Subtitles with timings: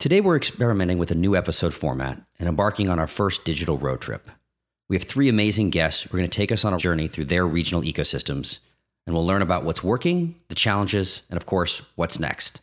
[0.00, 4.00] Today, we're experimenting with a new episode format and embarking on our first digital road
[4.00, 4.30] trip.
[4.88, 7.26] We have three amazing guests who are going to take us on a journey through
[7.26, 8.60] their regional ecosystems,
[9.06, 12.62] and we'll learn about what's working, the challenges, and of course, what's next.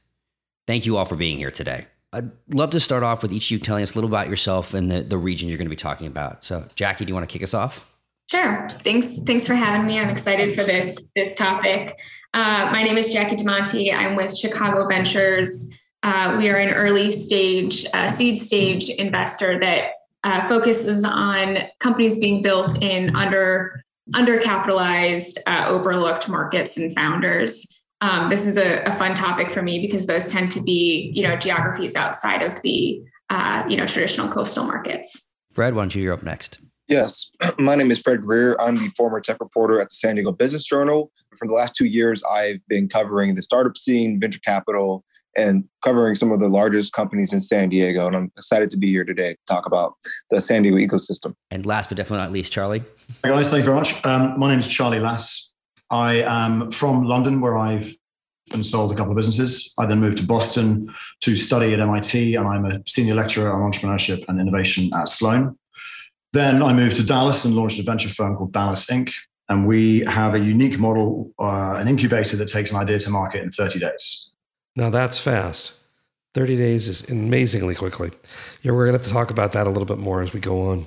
[0.66, 1.86] Thank you all for being here today.
[2.12, 4.74] I'd love to start off with each of you telling us a little about yourself
[4.74, 6.44] and the, the region you're going to be talking about.
[6.44, 7.88] So, Jackie, do you want to kick us off?
[8.32, 8.68] Sure.
[8.84, 9.20] Thanks.
[9.28, 10.00] Thanks for having me.
[10.00, 11.96] I'm excited for this this topic.
[12.34, 13.94] Uh, my name is Jackie DeMonte.
[13.94, 15.80] I'm with Chicago Ventures.
[16.04, 19.92] Uh, we are an early stage, uh, seed stage investor that
[20.24, 27.82] uh, focuses on companies being built in under undercapitalized, uh, overlooked markets and founders.
[28.02, 31.28] Um, this is a, a, fun topic for me because those tend to be, you
[31.28, 35.34] know, geographies outside of the, uh, you know, traditional coastal markets.
[35.54, 36.04] Fred, why don't you?
[36.04, 36.60] You're up next.
[36.88, 38.56] Yes, my name is Fred Greer.
[38.62, 41.12] I'm the former tech reporter at the San Diego Business Journal.
[41.38, 45.04] For the last two years, I've been covering the startup scene, venture capital,
[45.38, 48.08] and covering some of the largest companies in San Diego.
[48.08, 49.94] And I'm excited to be here today to talk about
[50.30, 51.36] the San Diego ecosystem.
[51.52, 52.84] And last but definitely not least, Charlie.
[53.24, 54.04] Hi guys, thank you very much.
[54.06, 55.54] Um, my name is Charlie Lass.
[55.90, 57.94] I am from London, where I've
[58.54, 59.74] and sold a couple of businesses.
[59.78, 63.72] I then moved to Boston to study at MIT, and I'm a senior lecturer on
[63.72, 65.58] entrepreneurship and innovation at Sloan.
[66.34, 69.12] Then I moved to Dallas and launched a venture firm called Dallas Inc.
[69.50, 73.42] And we have a unique model, uh, an incubator that takes an idea to market
[73.42, 74.34] in 30 days.
[74.78, 75.74] Now that's fast.
[76.36, 78.12] 30 days is amazingly quickly.
[78.62, 80.70] Yeah, we're going to, to talk about that a little bit more as we go
[80.70, 80.86] on.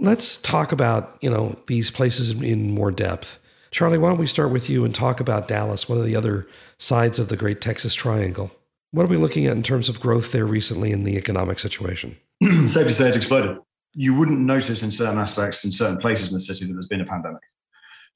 [0.00, 3.38] Let's talk about, you know, these places in more depth.
[3.70, 6.48] Charlie, why don't we start with you and talk about Dallas, one of the other
[6.78, 8.50] sides of the great Texas Triangle?
[8.90, 12.16] What are we looking at in terms of growth there recently in the economic situation?
[12.42, 13.58] Safe to say it's exploded.
[13.92, 17.00] You wouldn't notice in certain aspects in certain places in the city that there's been
[17.00, 17.42] a pandemic.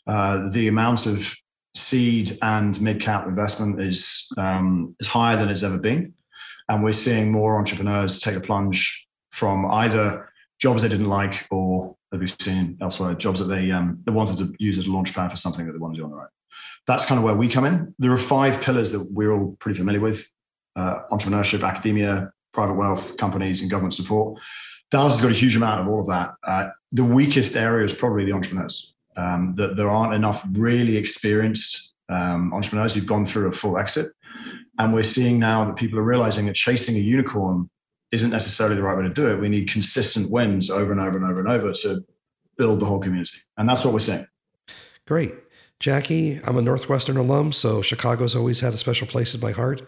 [0.07, 1.37] Uh, the amount of
[1.75, 6.15] seed and mid cap investment is um, is higher than it's ever been,
[6.69, 11.97] and we're seeing more entrepreneurs take a plunge from either jobs they didn't like or
[12.11, 15.15] that we've seen elsewhere, jobs that they um, they wanted to use as a launch
[15.15, 16.29] pad for something that they want to do on their own.
[16.87, 17.95] That's kind of where we come in.
[17.99, 20.27] There are five pillars that we're all pretty familiar with:
[20.77, 24.41] uh, entrepreneurship, academia, private wealth, companies, and government support.
[24.91, 26.35] Dallas has got a huge amount of all of that.
[26.45, 31.95] Uh, the weakest area is probably the entrepreneurs um, that there aren't enough really experienced
[32.09, 34.13] um, entrepreneurs who've gone through a full exit.
[34.79, 37.69] And we're seeing now that people are realizing that chasing a unicorn
[38.11, 39.41] isn't necessarily the right way to do it.
[39.41, 42.05] We need consistent wins over and over and over and over to
[42.57, 43.39] build the whole community.
[43.57, 44.27] And that's what we're seeing.
[45.07, 45.35] Great.
[45.81, 49.83] Jackie, I'm a Northwestern alum, so Chicago's always had a special place in my heart.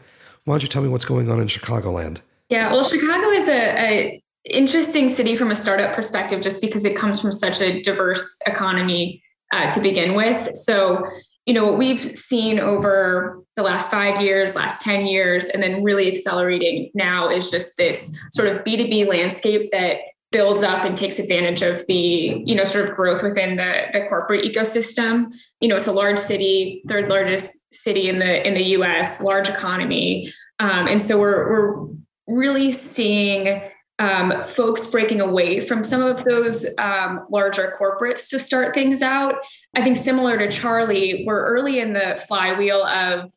[0.44, 2.18] Why don't you tell me what's going on in Chicagoland?
[2.48, 6.96] Yeah, well, Chicago is a, a interesting city from a startup perspective just because it
[6.96, 9.22] comes from such a diverse economy
[9.52, 10.54] uh, to begin with.
[10.56, 11.04] So
[11.46, 15.82] you know what we've seen over the last five years last 10 years and then
[15.82, 19.98] really accelerating now is just this sort of b2b landscape that
[20.34, 24.04] builds up and takes advantage of the you know sort of growth within the, the
[24.08, 25.32] corporate ecosystem.
[25.60, 29.48] You know it's a large city third largest city in the in the us large
[29.48, 30.32] economy.
[30.58, 31.88] Um, and so we're we're
[32.26, 33.62] really seeing
[33.98, 39.36] um, folks breaking away from some of those um, larger corporates to start things out.
[39.74, 43.32] I think similar to Charlie, we're early in the flywheel of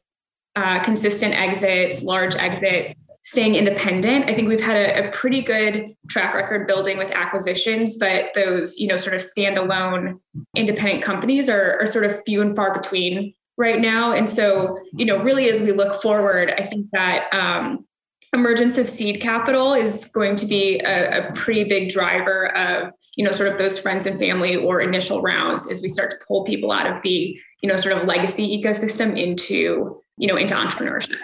[0.56, 4.28] uh, consistent exits, large exits, staying independent.
[4.28, 8.80] I think we've had a, a, pretty good track record building with acquisitions, but those,
[8.80, 10.18] you know, sort of standalone
[10.56, 14.14] independent companies are, are sort of few and far between right now.
[14.14, 17.87] And so, you know, really as we look forward, I think that um,
[18.34, 23.24] emergence of seed capital is going to be a, a, pretty big driver of you
[23.24, 26.44] know sort of those friends and family or initial rounds as we start to pull
[26.44, 31.16] people out of the you know sort of legacy ecosystem into you know into entrepreneurship.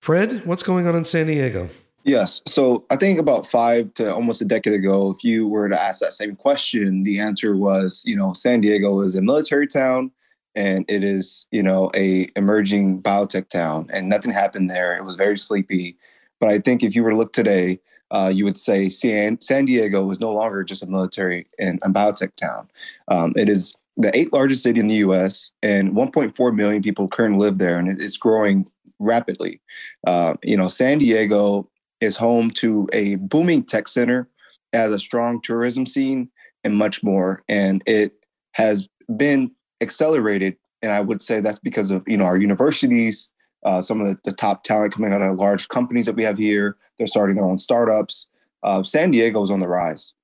[0.00, 1.68] Fred what's going on in san diego?
[2.04, 2.42] Yes.
[2.46, 6.00] So i think about five to almost a decade ago if you were to ask
[6.00, 10.10] that same question the answer was you know san diego is a military town
[10.54, 14.96] and it is you know a emerging biotech town and nothing happened there.
[14.96, 15.96] It was very sleepy
[16.40, 19.66] but I think if you were to look today, uh, you would say San, San
[19.66, 22.68] Diego is no longer just a military and, biotech town.
[23.08, 25.52] Um, it is the eighth largest city in the U.S.
[25.62, 28.66] and 1.4 million people currently live there, and it's growing
[28.98, 29.60] rapidly.
[30.06, 31.68] Uh, you know, San Diego
[32.00, 34.28] is home to a booming tech center,
[34.72, 36.30] has a strong tourism scene,
[36.64, 37.42] and much more.
[37.48, 38.12] And it
[38.52, 39.50] has been
[39.80, 40.56] accelerated.
[40.82, 43.28] And I would say that's because of you know our universities,
[43.64, 46.38] uh, some of the, the, top talent coming out of large companies that we have
[46.38, 46.76] here.
[46.96, 48.26] They're starting their own startups.
[48.62, 50.14] Uh, San Diego is on the rise.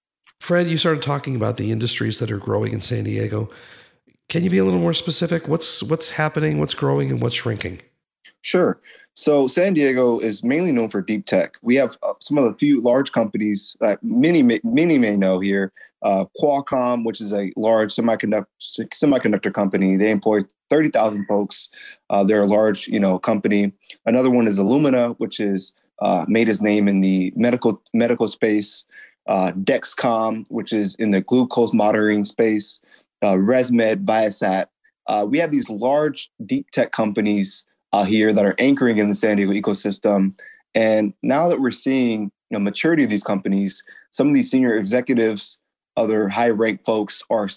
[0.41, 3.49] Fred, you started talking about the industries that are growing in San Diego.
[4.29, 5.49] Can you be a little more specific?
[5.49, 6.59] What's what's happening?
[6.59, 7.81] What's growing and what's shrinking?
[8.43, 8.81] Sure.
[9.17, 11.57] So San Diego is mainly known for deep tech.
[11.63, 15.73] We have uh, some of the few large companies that many many may know here.
[16.03, 21.71] Uh, Qualcomm, which is a large semiconductor semiconductor company, they employ thirty thousand folks.
[22.11, 23.73] Uh, they're a large, you know, company.
[24.05, 25.73] Another one is Illumina, which is
[26.03, 28.85] uh, made its name in the medical medical space.
[29.27, 32.81] Uh, Dexcom, which is in the glucose monitoring space.
[33.23, 34.67] Uh, ResMed, Viasat.
[35.27, 37.65] we have these large deep tech companies
[37.97, 40.39] uh, here that are anchoring in the San Diego ecosystem.
[40.75, 45.57] And now that we're seeing the maturity of these companies, some of these senior executives,
[45.97, 47.49] other high ranked folks are,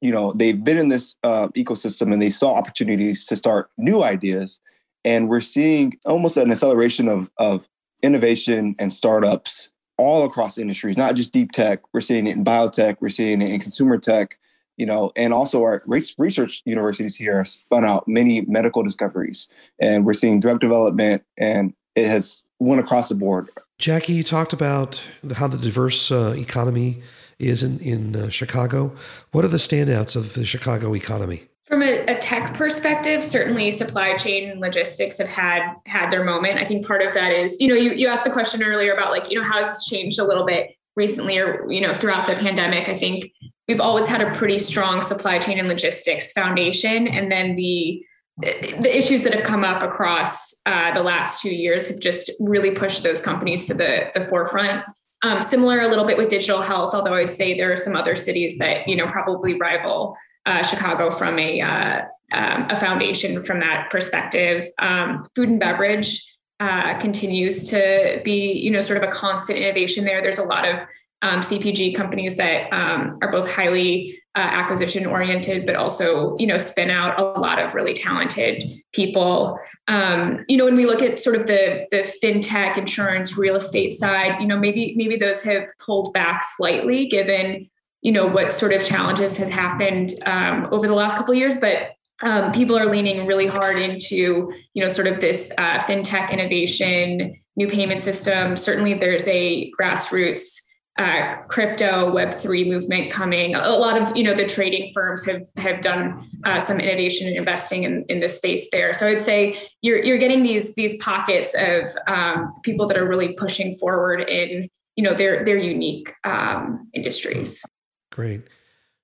[0.00, 4.02] you know, they've been in this uh, ecosystem and they saw opportunities to start new
[4.02, 4.60] ideas.
[5.04, 7.68] And we're seeing almost an acceleration of, of
[8.02, 11.80] innovation and startups all across industries, not just deep tech.
[11.92, 14.36] We're seeing it in biotech, we're seeing it in consumer tech,
[14.82, 19.48] you know, and also our research universities here have spun out many medical discoveries,
[19.78, 23.48] and we're seeing drug development, and it has went across the board.
[23.78, 25.00] Jackie, you talked about
[25.36, 27.00] how the diverse uh, economy
[27.38, 28.92] is in in uh, Chicago.
[29.30, 31.44] What are the standouts of the Chicago economy?
[31.68, 36.58] From a, a, tech perspective, certainly supply chain and logistics have had had their moment.
[36.58, 39.12] I think part of that is, you know, you, you asked the question earlier about
[39.12, 42.26] like, you know, how has this changed a little bit recently or, you know, throughout
[42.26, 42.88] the pandemic.
[42.88, 43.32] I think
[43.68, 47.06] we've always had a pretty strong supply chain and logistics foundation.
[47.06, 48.04] And then the
[48.38, 52.74] the issues that have come up across uh, the last two years have just really
[52.74, 54.84] pushed those companies to the, the forefront.
[55.22, 58.16] Um, similar a little bit with digital health, although I'd say there are some other
[58.16, 60.16] cities that you know probably rival
[60.46, 64.68] uh, Chicago from a uh, um, a foundation from that perspective.
[64.78, 66.24] Um, food and beverage
[66.58, 70.22] uh, continues to be you know sort of a constant innovation there.
[70.22, 70.80] There's a lot of
[71.22, 76.58] um, CPG companies that um, are both highly uh, acquisition oriented, but also you know
[76.58, 79.58] spin out a lot of really talented people.
[79.88, 83.92] Um, you know, when we look at sort of the the fintech, insurance, real estate
[83.92, 87.68] side, you know, maybe maybe those have pulled back slightly given
[88.00, 91.58] you know what sort of challenges have happened um, over the last couple of years,
[91.58, 91.92] but
[92.22, 97.34] um, people are leaning really hard into you know sort of this uh, fintech innovation
[97.56, 100.56] new payment system certainly there's a grassroots
[100.98, 103.54] uh, crypto web 3 movement coming.
[103.54, 107.36] A lot of you know the trading firms have have done uh, some innovation and
[107.36, 108.92] investing in, in this space there.
[108.92, 113.32] So i'd say you're you're getting these these pockets of um, people that are really
[113.34, 117.64] pushing forward in you know their their unique um, industries.
[118.10, 118.42] Great.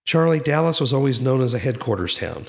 [0.04, 2.46] Charlie dallas was always known as a headquarters town.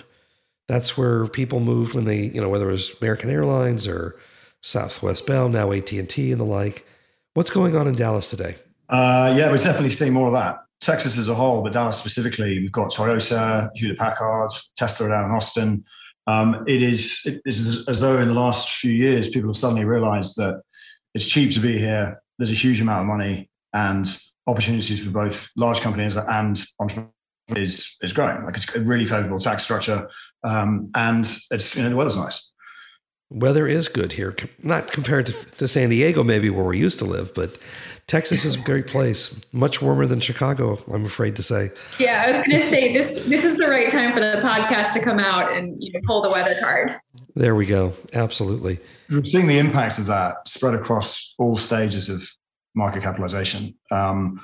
[0.68, 4.19] That's where people moved when they you know whether it was american airlines or
[4.62, 6.85] southwest bell now at&t and the like.
[7.35, 8.57] What's going on in dallas today
[8.89, 10.57] uh, yeah, we're definitely seeing more of that.
[10.81, 15.31] Texas as a whole, but Dallas specifically, we've got Toyota, Hewlett Packard, Tesla down in
[15.31, 15.83] Austin.
[16.25, 19.83] Um, it is it is as though in the last few years, people have suddenly
[19.83, 20.61] realized that
[21.14, 22.21] it's cheap to be here.
[22.37, 24.07] There's a huge amount of money and
[24.47, 27.14] opportunities for both large companies and entrepreneurs
[27.56, 28.45] is is growing.
[28.45, 30.09] Like it's a really favorable tax structure,
[30.44, 32.52] um, and it's you know the weather's nice.
[33.31, 37.06] Weather is good here, not compared to, to San Diego, maybe where we used to
[37.06, 37.59] live, but
[38.09, 39.39] Texas is a great place.
[39.51, 41.69] Much warmer than Chicago, I'm afraid to say.
[41.99, 43.23] Yeah, I was going to say this.
[43.28, 46.23] This is the right time for the podcast to come out and you know pull
[46.23, 46.95] the weather card.
[47.35, 47.94] There we go.
[48.13, 48.80] Absolutely.
[49.11, 52.28] We're seeing the impacts of that spread across all stages of
[52.73, 54.42] market capitalization, um,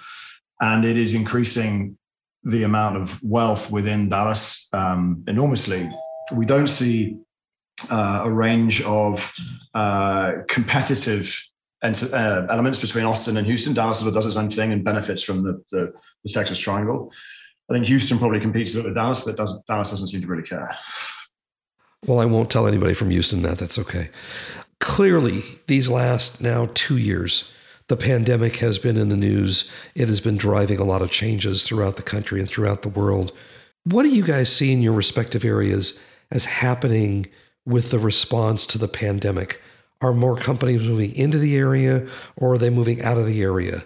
[0.62, 1.98] and it is increasing
[2.43, 5.89] the amount of wealth within Dallas um, enormously.
[6.31, 7.17] We don't see
[7.89, 9.34] uh, a range of
[9.74, 11.36] uh, competitive
[11.94, 13.74] uh, elements between Austin and Houston.
[13.74, 17.12] Dallas sort of does its own thing and benefits from the, the, the Texas Triangle.
[17.70, 20.27] I think Houston probably competes a bit with Dallas, but does, Dallas doesn't seem to
[20.27, 20.75] really care.
[22.06, 23.58] Well, I won't tell anybody from Houston that.
[23.58, 24.10] That's okay.
[24.80, 27.51] Clearly, these last now two years,
[27.88, 29.72] the pandemic has been in the news.
[29.96, 33.32] It has been driving a lot of changes throughout the country and throughout the world.
[33.84, 36.01] What do you guys see in your respective areas
[36.32, 37.27] as happening
[37.65, 39.62] with the response to the pandemic?
[40.02, 43.84] Are more companies moving into the area or are they moving out of the area?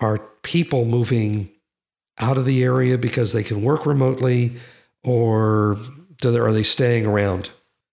[0.00, 1.50] Are people moving
[2.18, 4.56] out of the area because they can work remotely
[5.04, 5.78] or
[6.22, 7.50] they, are they staying around?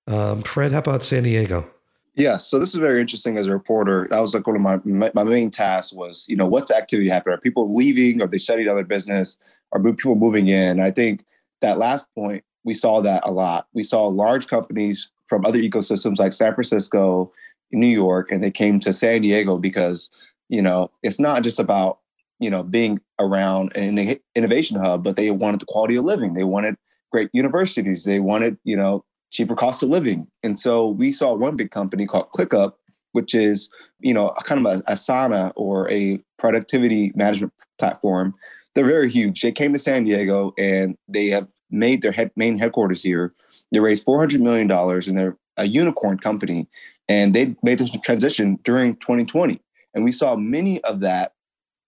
[0.08, 1.70] Um, Fred, how about San Diego?
[2.16, 4.08] Yeah, So this is very interesting as a reporter.
[4.10, 7.36] That was like one of my my main tasks was, you know, what's activity happening?
[7.36, 8.22] Are people leaving?
[8.22, 9.38] Are they shutting down their business?
[9.74, 10.80] Are people moving in?
[10.80, 11.26] I think
[11.60, 13.68] that last point, we saw that a lot.
[13.74, 17.34] We saw large companies from other ecosystems like San Francisco,
[17.72, 20.10] New York, and they came to San Diego because,
[20.50, 22.00] you know, it's not just about,
[22.40, 26.34] you know, being around an innovation hub, but they wanted the quality of living.
[26.34, 26.76] They wanted
[27.12, 28.04] great universities.
[28.04, 30.28] They wanted, you know, cheaper cost of living.
[30.44, 32.74] And so we saw one big company called ClickUp,
[33.14, 33.70] which is,
[34.00, 38.36] you know, kind of a Asana or a productivity management platform.
[38.74, 39.42] They're very huge.
[39.42, 43.34] They came to San Diego and they have made their head, main headquarters here.
[43.72, 46.68] They raised $400 million and they're a unicorn company.
[47.08, 49.62] And they made this transition during 2020.
[49.94, 51.34] And we saw many of that,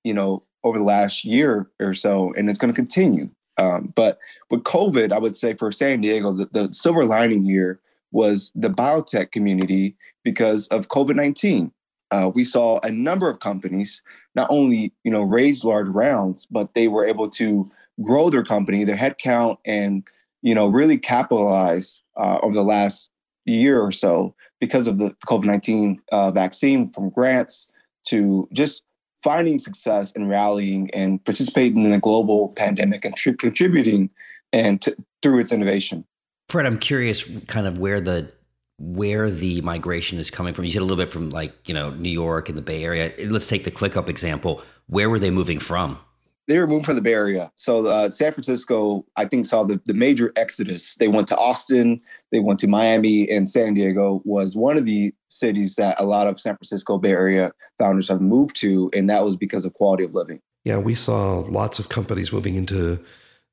[0.04, 3.30] you know, over the last year or so, and it's going to continue.
[3.58, 4.20] Um, but
[4.50, 7.80] with COVID, I would say for San Diego, the, the silver lining here
[8.12, 11.72] was the biotech community because of COVID 19.
[12.10, 14.02] Uh, we saw a number of companies
[14.36, 17.70] not only you know raise large rounds, but they were able to
[18.02, 20.08] grow their company, their headcount, and
[20.42, 23.12] you know really capitalize uh, over the last
[23.46, 27.72] year or so because of the COVID nineteen uh, vaccine, from grants
[28.08, 28.84] to just
[29.24, 34.10] finding success and rallying and participating in a global pandemic and tri- contributing
[34.54, 36.06] and t- through its innovation.
[36.50, 38.32] Fred, I'm curious, kind of where the
[38.80, 40.66] where the migration is coming from.
[40.66, 43.12] You said a little bit from like you know New York and the Bay Area.
[43.28, 44.62] Let's take the ClickUp example.
[44.88, 46.00] Where were they moving from?
[46.48, 47.52] They were moving from the Bay Area.
[47.56, 50.96] So uh, San Francisco, I think, saw the, the major exodus.
[50.96, 52.02] They went to Austin,
[52.32, 56.28] they went to Miami, and San Diego was one of the cities that a lot
[56.28, 60.04] of San Francisco Bay Area founders have moved to, and that was because of quality
[60.04, 60.42] of living.
[60.64, 63.00] Yeah, we saw lots of companies moving into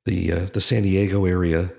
[0.05, 1.71] the uh, the San Diego area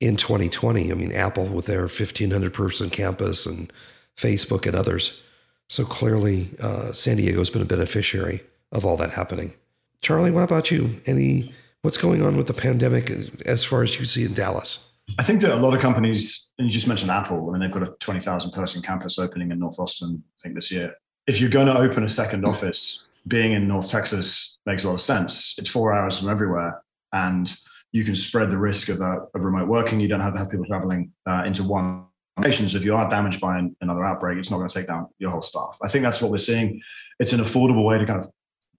[0.00, 0.90] in 2020.
[0.90, 3.72] I mean, Apple with their 1,500 person campus, and
[4.16, 5.22] Facebook and others.
[5.68, 9.54] So clearly, uh, San Diego's been a beneficiary of all that happening.
[10.02, 11.00] Charlie, what about you?
[11.06, 13.10] Any what's going on with the pandemic
[13.46, 14.92] as far as you see in Dallas?
[15.18, 17.70] I think that a lot of companies, and you just mentioned Apple, I mean, they've
[17.70, 20.94] got a 20,000 person campus opening in North Austin, I think, this year.
[21.26, 24.94] If you're going to open a second office, being in North Texas makes a lot
[24.94, 25.54] of sense.
[25.58, 26.82] It's four hours from everywhere,
[27.12, 27.52] and
[27.92, 30.00] you can spread the risk of, of remote working.
[30.00, 32.06] You don't have to have people traveling uh, into one
[32.38, 32.68] location.
[32.68, 35.08] So if you are damaged by an, another outbreak, it's not going to take down
[35.18, 35.78] your whole staff.
[35.82, 36.80] I think that's what we're seeing.
[37.20, 38.28] It's an affordable way to kind of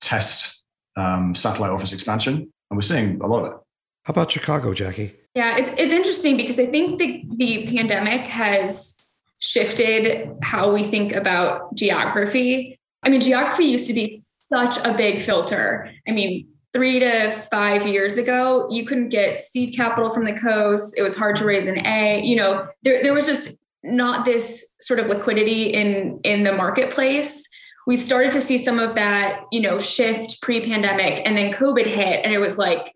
[0.02, 0.63] test
[0.96, 3.58] um, satellite office expansion, and we're seeing a lot of it.
[4.04, 5.16] How about Chicago, Jackie?
[5.36, 9.00] Yeah, it's, it's interesting because I think the, the pandemic has
[9.40, 12.80] shifted how we think about geography.
[13.04, 15.92] I mean, geography used to be such a big filter.
[16.08, 20.98] I mean, three to five years ago, you couldn't get seed capital from the coast.
[20.98, 22.22] It was hard to raise an A.
[22.24, 27.48] You know, there, there was just not this sort of liquidity in in the marketplace
[27.86, 32.24] we started to see some of that, you know, shift pre-pandemic and then COVID hit
[32.24, 32.94] and it was like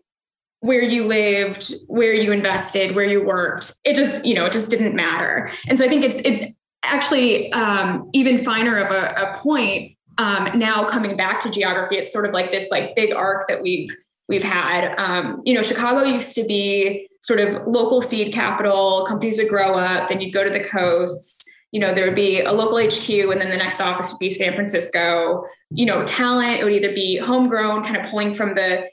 [0.60, 3.72] where you lived, where you invested, where you worked.
[3.84, 5.50] It just, you know, it just didn't matter.
[5.68, 6.52] And so I think it's it's
[6.84, 11.96] actually um, even finer of a, a point um, now coming back to geography.
[11.96, 13.94] It's sort of like this like big arc that we've
[14.28, 14.94] we've had.
[14.98, 19.04] Um, you know, Chicago used to be sort of local seed capital.
[19.06, 22.40] Companies would grow up, then you'd go to the coasts you know, there would be
[22.40, 25.44] a local HQ and then the next office would be San Francisco.
[25.70, 28.88] You know, talent, it would either be homegrown, kind of pulling from the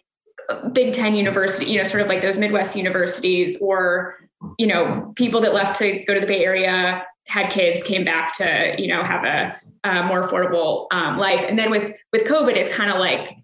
[0.50, 4.15] uh, Big Ten university, you know, sort of like those Midwest universities, or,
[4.58, 8.34] you know, people that left to go to the Bay Area, had kids, came back
[8.38, 11.44] to, you know, have a, a more affordable um, life.
[11.48, 13.38] And then with with COVID, it's kind of like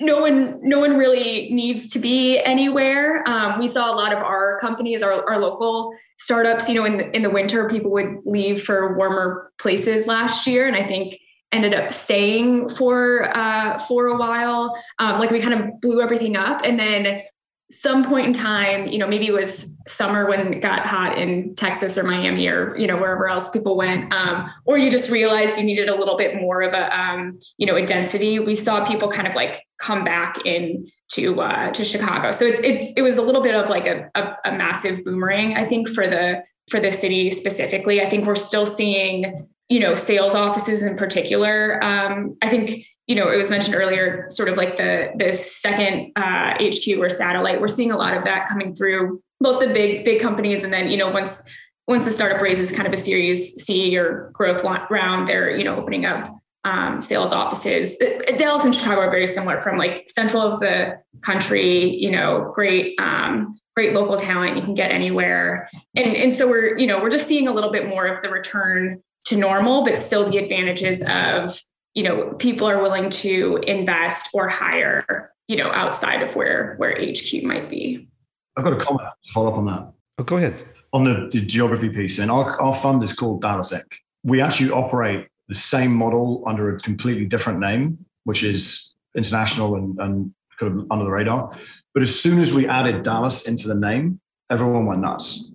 [0.00, 3.22] no one no one really needs to be anywhere.
[3.26, 6.98] Um, we saw a lot of our companies our, our local startups you know in
[6.98, 11.16] the, in the winter people would leave for warmer places last year and i think
[11.52, 14.76] ended up staying for uh, for a while.
[14.98, 17.22] Um, like we kind of blew everything up and then
[17.70, 21.54] some point in time, you know, maybe it was summer when it got hot in
[21.54, 24.12] Texas or Miami or, you know, wherever else people went.
[24.12, 27.66] Um, or you just realized you needed a little bit more of a, um, you
[27.66, 28.38] know, a density.
[28.38, 32.30] We saw people kind of like come back in to, uh, to Chicago.
[32.32, 35.54] So it's, it's, it was a little bit of like a, a, a massive boomerang,
[35.54, 38.00] I think for the, for the city specifically.
[38.00, 41.82] I think we're still seeing, you know, sales offices in particular.
[41.82, 46.12] Um, I think you know, it was mentioned earlier, sort of like the the second
[46.14, 47.60] uh, HQ or satellite.
[47.60, 50.88] We're seeing a lot of that coming through both the big big companies, and then
[50.90, 51.50] you know once
[51.88, 55.74] once the startup raises kind of a Series C or growth round, they're you know
[55.74, 58.00] opening up um, sales offices.
[58.00, 61.92] Uh, Dallas and Chicago are very similar from like central of the country.
[61.96, 66.78] You know, great um, great local talent you can get anywhere, and and so we're
[66.78, 69.98] you know we're just seeing a little bit more of the return to normal, but
[69.98, 71.60] still the advantages of,
[71.94, 76.92] you know, people are willing to invest or hire, you know, outside of where where
[76.92, 78.08] HQ might be.
[78.56, 79.92] I've got a comment to follow up on that.
[80.18, 80.54] Oh, go ahead.
[80.92, 83.84] On the, the geography piece, and our, our fund is called Dallas Inc.
[84.24, 89.98] We actually operate the same model under a completely different name, which is international and,
[90.00, 91.56] and kind of under the radar.
[91.94, 94.20] But as soon as we added Dallas into the name,
[94.50, 95.49] everyone went nuts.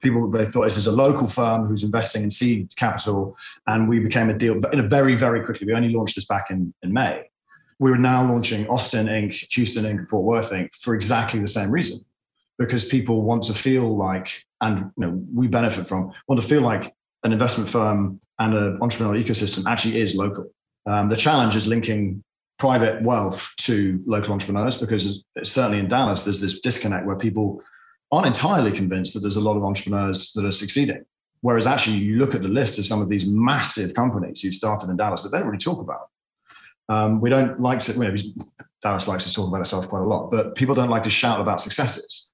[0.00, 4.00] People they thought this is a local firm who's investing in seed capital, and we
[4.00, 5.66] became a deal in a very very quickly.
[5.66, 7.24] We only launched this back in in May.
[7.78, 10.74] We are now launching Austin Inc., Houston Inc., Fort Worth Inc.
[10.74, 12.00] for exactly the same reason,
[12.58, 16.60] because people want to feel like, and you know, we benefit from want to feel
[16.60, 20.50] like an investment firm and an entrepreneurial ecosystem actually is local.
[20.86, 22.22] Um, the challenge is linking
[22.58, 27.62] private wealth to local entrepreneurs because certainly in Dallas, there's this disconnect where people
[28.12, 31.04] aren't entirely convinced that there's a lot of entrepreneurs that are succeeding.
[31.42, 34.90] Whereas actually, you look at the list of some of these massive companies who've started
[34.90, 36.08] in Dallas that they don't really talk about.
[36.88, 38.14] Um, we don't like to, you know,
[38.82, 41.40] Dallas likes to talk about itself quite a lot, but people don't like to shout
[41.40, 42.32] about successes.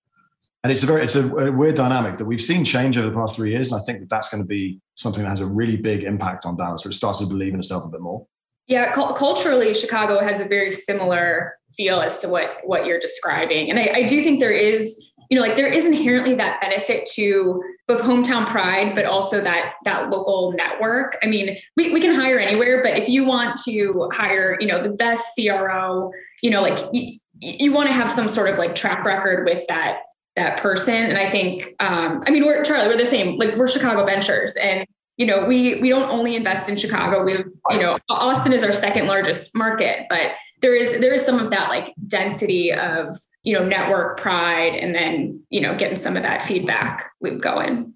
[0.64, 3.14] And it's a very, it's a, a weird dynamic that we've seen change over the
[3.14, 3.70] past three years.
[3.70, 6.44] And I think that that's going to be something that has a really big impact
[6.46, 8.26] on Dallas, where it starts to believe in itself a bit more.
[8.66, 13.78] Yeah, culturally, Chicago has a very similar feel as to what what you're describing, and
[13.78, 17.62] I, I do think there is you know like there is inherently that benefit to
[17.88, 21.16] both hometown pride but also that that local network.
[21.22, 24.82] I mean we, we can hire anywhere but if you want to hire you know
[24.82, 26.10] the best cro
[26.42, 29.64] you know like you, you want to have some sort of like track record with
[29.68, 29.98] that
[30.36, 30.94] that person.
[30.94, 33.36] And i think um i mean we're charlie we're the same.
[33.36, 34.56] Like we're chicago ventures.
[34.56, 37.24] And you know, we we don't only invest in Chicago.
[37.24, 37.32] We
[37.70, 41.50] you know, Austin is our second largest market, but there is there is some of
[41.50, 43.16] that like density of
[43.46, 47.94] you know network pride, and then you know getting some of that feedback loop going.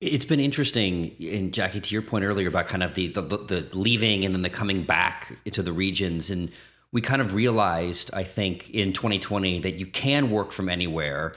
[0.00, 3.68] It's been interesting, and Jackie, to your point earlier about kind of the, the the
[3.72, 6.50] leaving and then the coming back into the regions, and
[6.92, 11.34] we kind of realized, I think, in 2020 that you can work from anywhere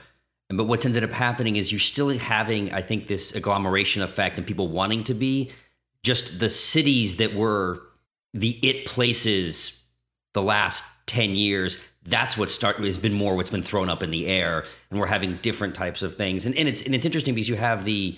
[0.57, 4.45] but what's ended up happening is you're still having, I think, this agglomeration effect and
[4.45, 5.51] people wanting to be
[6.03, 7.81] just the cities that were
[8.33, 9.79] the it places
[10.33, 14.11] the last 10 years that's what start has been more what's been thrown up in
[14.11, 16.45] the air and we're having different types of things.
[16.45, 18.17] And, and it's and it's interesting because you have the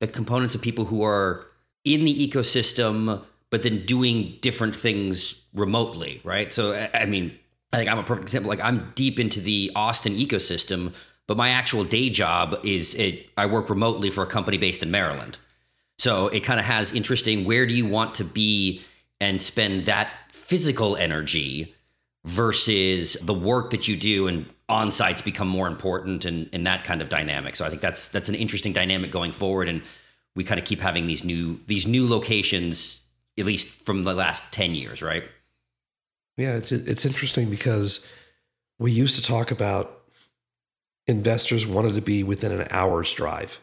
[0.00, 1.46] the components of people who are
[1.84, 6.52] in the ecosystem but then doing different things remotely right?
[6.52, 7.32] So i mean
[7.72, 8.48] i think i'm a perfect example.
[8.48, 10.92] Like i'm deep into the austin ecosystem
[11.26, 14.90] but my actual day job is it, I work remotely for a company based in
[14.90, 15.38] Maryland.
[15.98, 18.82] So it kind of has interesting where do you want to be
[19.20, 21.74] and spend that physical energy
[22.24, 26.84] versus the work that you do and on sites become more important and, and that
[26.84, 27.56] kind of dynamic.
[27.56, 29.68] So I think that's that's an interesting dynamic going forward.
[29.68, 29.82] And
[30.34, 33.00] we kind of keep having these new these new locations,
[33.38, 35.24] at least from the last 10 years, right?
[36.36, 38.06] Yeah, it's it's interesting because
[38.78, 40.02] we used to talk about
[41.06, 43.60] investors wanted to be within an hour's drive.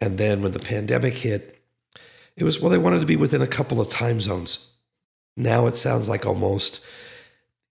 [0.00, 1.62] And then when the pandemic hit,
[2.36, 4.72] it was, well, they wanted to be within a couple of time zones.
[5.36, 6.80] Now it sounds like almost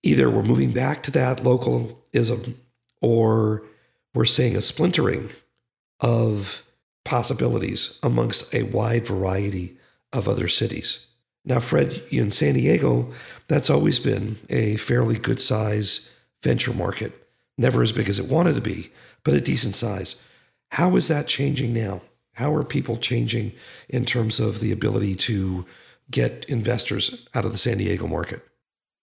[0.03, 2.59] either we're moving back to that localism
[3.01, 3.63] or
[4.13, 5.29] we're seeing a splintering
[5.99, 6.63] of
[7.03, 9.77] possibilities amongst a wide variety
[10.13, 11.07] of other cities.
[11.43, 13.11] Now, Fred, in San Diego,
[13.47, 17.25] that's always been a fairly good size venture market
[17.57, 18.91] never as big as it wanted to be,
[19.23, 20.21] but a decent size.
[20.71, 22.01] How is that changing now?
[22.33, 23.53] How are people changing
[23.87, 25.65] in terms of the ability to
[26.11, 28.45] get investors out of the San Diego market?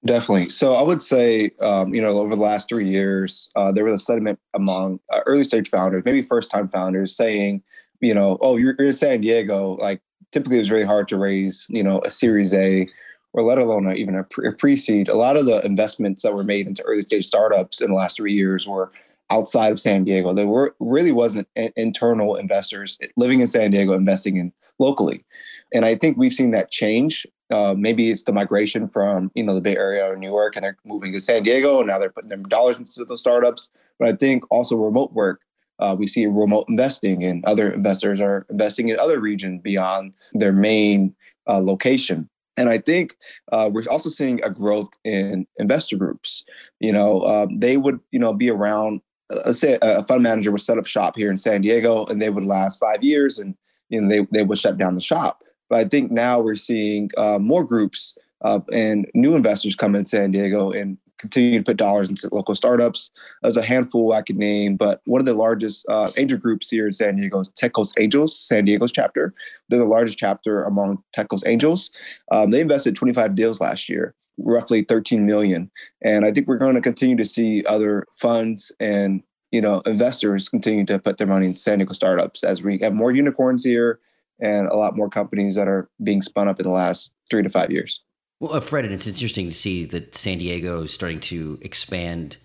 [0.04, 0.48] Definitely.
[0.48, 3.94] So I would say, um, you know, over the last three years, uh, there was
[3.94, 7.62] a sentiment among uh, early stage founders, maybe first time founders, saying,
[8.00, 9.76] you know, oh, you're, you're in San Diego.
[9.80, 10.00] Like
[10.32, 12.88] typically, it was really hard to raise, you know, a Series A
[13.32, 15.08] or let alone a, even a, pre seed.
[15.08, 18.16] A lot of the investments that were made into early stage startups in the last
[18.16, 18.90] three years were
[19.30, 20.34] outside of San Diego.
[20.34, 25.24] There were really wasn't internal investors living in San Diego investing in locally,
[25.72, 27.26] and I think we've seen that change.
[27.52, 30.64] Uh, maybe it's the migration from you know the Bay Area or New York, and
[30.64, 33.68] they're moving to San Diego, and now they're putting their dollars into the startups.
[33.98, 35.42] But I think also remote work.
[35.78, 40.52] Uh, we see remote investing, and other investors are investing in other regions beyond their
[40.52, 41.14] main
[41.46, 42.28] uh, location.
[42.56, 43.16] And I think
[43.50, 46.44] uh, we're also seeing a growth in investor groups.
[46.80, 49.00] You know, um, they would, you know, be around.
[49.30, 52.20] Uh, let's say a fund manager would set up shop here in San Diego, and
[52.20, 53.54] they would last five years, and
[53.90, 55.42] you know they they would shut down the shop.
[55.72, 60.04] But I think now we're seeing uh, more groups uh, and new investors come in
[60.04, 63.10] San Diego and continue to put dollars into local startups.
[63.40, 66.84] There's a handful I could name, but one of the largest uh, angel groups here
[66.84, 69.32] in San Diego is Tech Angels, San Diego's chapter.
[69.70, 71.90] They're the largest chapter among Tech Angels.
[72.30, 75.70] Um, they invested 25 deals last year, roughly 13 million,
[76.02, 80.50] and I think we're going to continue to see other funds and you know investors
[80.50, 84.00] continue to put their money in San Diego startups as we have more unicorns here
[84.42, 87.48] and a lot more companies that are being spun up in the last three to
[87.48, 88.02] five years.
[88.40, 92.38] Well, uh, Fred, and it's interesting to see that San Diego is starting to expand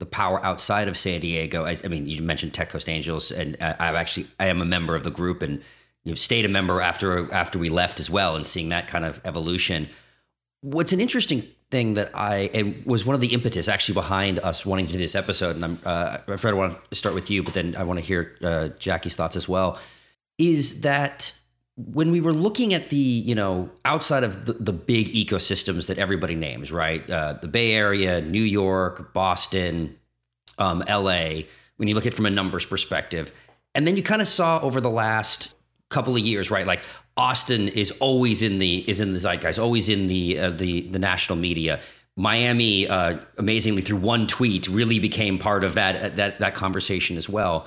[0.00, 1.64] the power outside of San Diego.
[1.64, 4.64] I, I mean, you mentioned Tech Coast Angels, and I, I've actually I am a
[4.64, 5.62] member of the group, and
[6.02, 9.20] you've stayed a member after after we left as well, and seeing that kind of
[9.24, 9.88] evolution.
[10.60, 14.66] What's an interesting thing that I and was one of the impetus actually behind us
[14.66, 17.44] wanting to do this episode, and I'm uh, Fred, I want to start with you,
[17.44, 19.78] but then I want to hear uh, Jackie's thoughts as well.
[20.36, 21.32] Is that
[21.76, 25.98] when we were looking at the you know outside of the, the big ecosystems that
[25.98, 27.08] everybody names right?
[27.10, 29.98] Uh, the bay area new york boston
[30.58, 31.40] um, la
[31.76, 33.32] when you look at from a numbers perspective.
[33.74, 35.52] And then you kind of saw over the last
[35.90, 36.82] couple of years right like
[37.16, 40.98] austin is always in the is in the zeitgeist always in the uh, the the
[40.98, 41.80] national media.
[42.16, 47.28] Miami uh, amazingly through one tweet really became part of that that that conversation as
[47.28, 47.66] well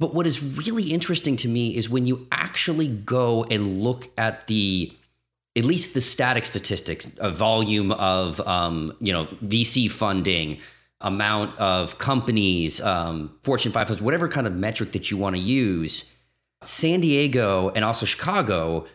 [0.00, 4.48] but what is really interesting to me is when you actually go and look at
[4.48, 4.92] the
[5.56, 10.58] at least the static statistics, a volume of um, you know VC funding,
[11.02, 16.04] amount of companies, um, Fortune 500, whatever kind of metric that you want to use,
[16.62, 18.86] San Diego and also Chicago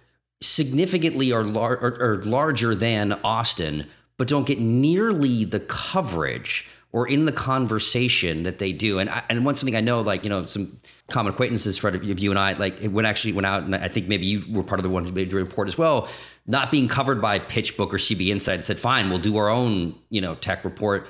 [0.41, 3.87] significantly are, lar- are, are larger than Austin,
[4.17, 8.99] but don't get nearly the coverage or in the conversation that they do.
[8.99, 10.79] And I, and one something I know, like you know, some
[11.09, 14.07] common acquaintances, Fred, of you and I, like went actually went out, and I think
[14.07, 16.07] maybe you were part of the one who made the report as well.
[16.47, 20.21] Not being covered by PitchBook or CB Insight, said, "Fine, we'll do our own, you
[20.21, 21.05] know, tech report."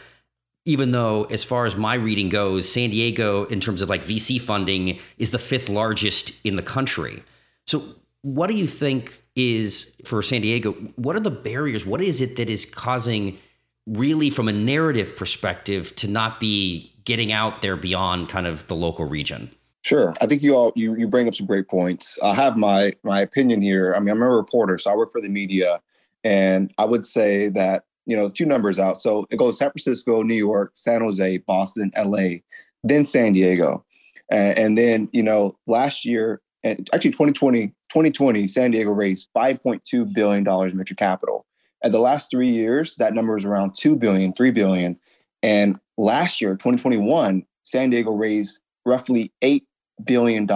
[0.66, 4.42] Even though, as far as my reading goes, San Diego, in terms of like VC
[4.42, 7.22] funding, is the fifth largest in the country.
[7.68, 7.94] So,
[8.24, 10.72] what do you think is for San Diego?
[10.96, 11.86] What are the barriers?
[11.86, 13.38] What is it that is causing?
[13.86, 18.76] Really from a narrative perspective to not be getting out there beyond kind of the
[18.76, 19.52] local region?
[19.84, 20.16] Sure.
[20.20, 22.18] I think you all you you bring up some great points.
[22.24, 23.94] I have my my opinion here.
[23.96, 25.80] I mean, I'm a reporter, so I work for the media,
[26.24, 29.00] and I would say that you know a few numbers out.
[29.00, 32.38] So it goes San Francisco, New York, San Jose, Boston, LA,
[32.84, 33.86] then San Diego,
[34.32, 40.12] and, and then you know last year, and actually 2020, 2020, San Diego raised 5.2
[40.16, 41.46] billion dollars in venture capital.
[41.84, 44.98] At the last three years, that number is around 2 billion, 3 billion.
[45.44, 49.62] And last year, 2021, San Diego raised roughly $8
[50.04, 50.50] billion,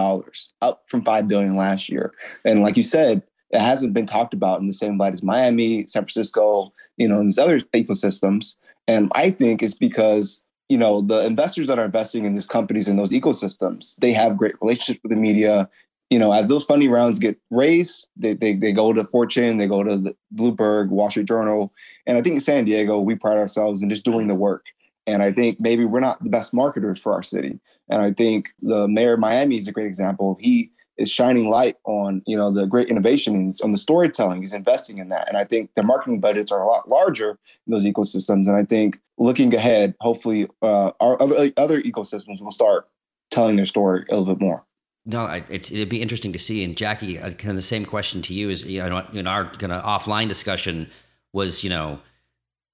[0.62, 2.12] up from 5 billion last year.
[2.44, 5.86] And like you said, it hasn't been talked about in the same light as Miami,
[5.86, 8.56] San Francisco, you know, and these other ecosystems.
[8.86, 12.88] And I think it's because, you know, the investors that are investing in these companies
[12.88, 15.68] in those ecosystems, they have great relationships with the media
[16.10, 19.68] you know, as those funding rounds get raised, they, they, they go to Fortune, they
[19.68, 21.72] go to the Bloomberg, Wall Street Journal.
[22.06, 24.66] And I think in San Diego, we pride ourselves in just doing the work.
[25.06, 27.60] And I think maybe we're not the best marketers for our city.
[27.88, 30.36] And I think the mayor of Miami is a great example.
[30.40, 34.42] He is shining light on, you know, the great innovation on the storytelling.
[34.42, 35.28] He's investing in that.
[35.28, 38.46] And I think the marketing budgets are a lot larger in those ecosystems.
[38.46, 42.88] And I think looking ahead, hopefully uh, our other, other ecosystems will start
[43.30, 44.66] telling their story a little bit more.
[45.06, 46.62] No, it's, it'd be interesting to see.
[46.62, 49.50] And Jackie, uh, kind of the same question to you is, you know, in our
[49.56, 50.90] kind of offline discussion
[51.32, 52.00] was, you know,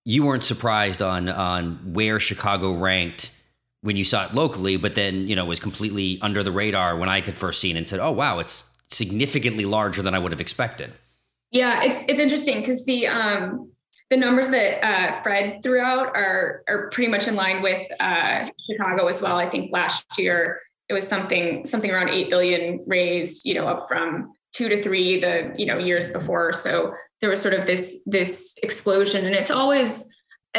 [0.07, 3.31] you weren't surprised on on where Chicago ranked
[3.83, 7.09] when you saw it locally, but then you know was completely under the radar when
[7.09, 10.33] I could first see it and said, "Oh wow, it's significantly larger than I would
[10.33, 10.95] have expected."
[11.51, 13.71] Yeah, it's it's interesting because the um,
[14.09, 18.47] the numbers that uh, Fred threw out are are pretty much in line with uh,
[18.71, 19.37] Chicago as well.
[19.37, 23.89] I think last year it was something something around 8 billion raised you know up
[23.89, 26.53] from two to three the you know years before.
[26.53, 29.27] So there was sort of this this explosion.
[29.27, 30.09] And it's always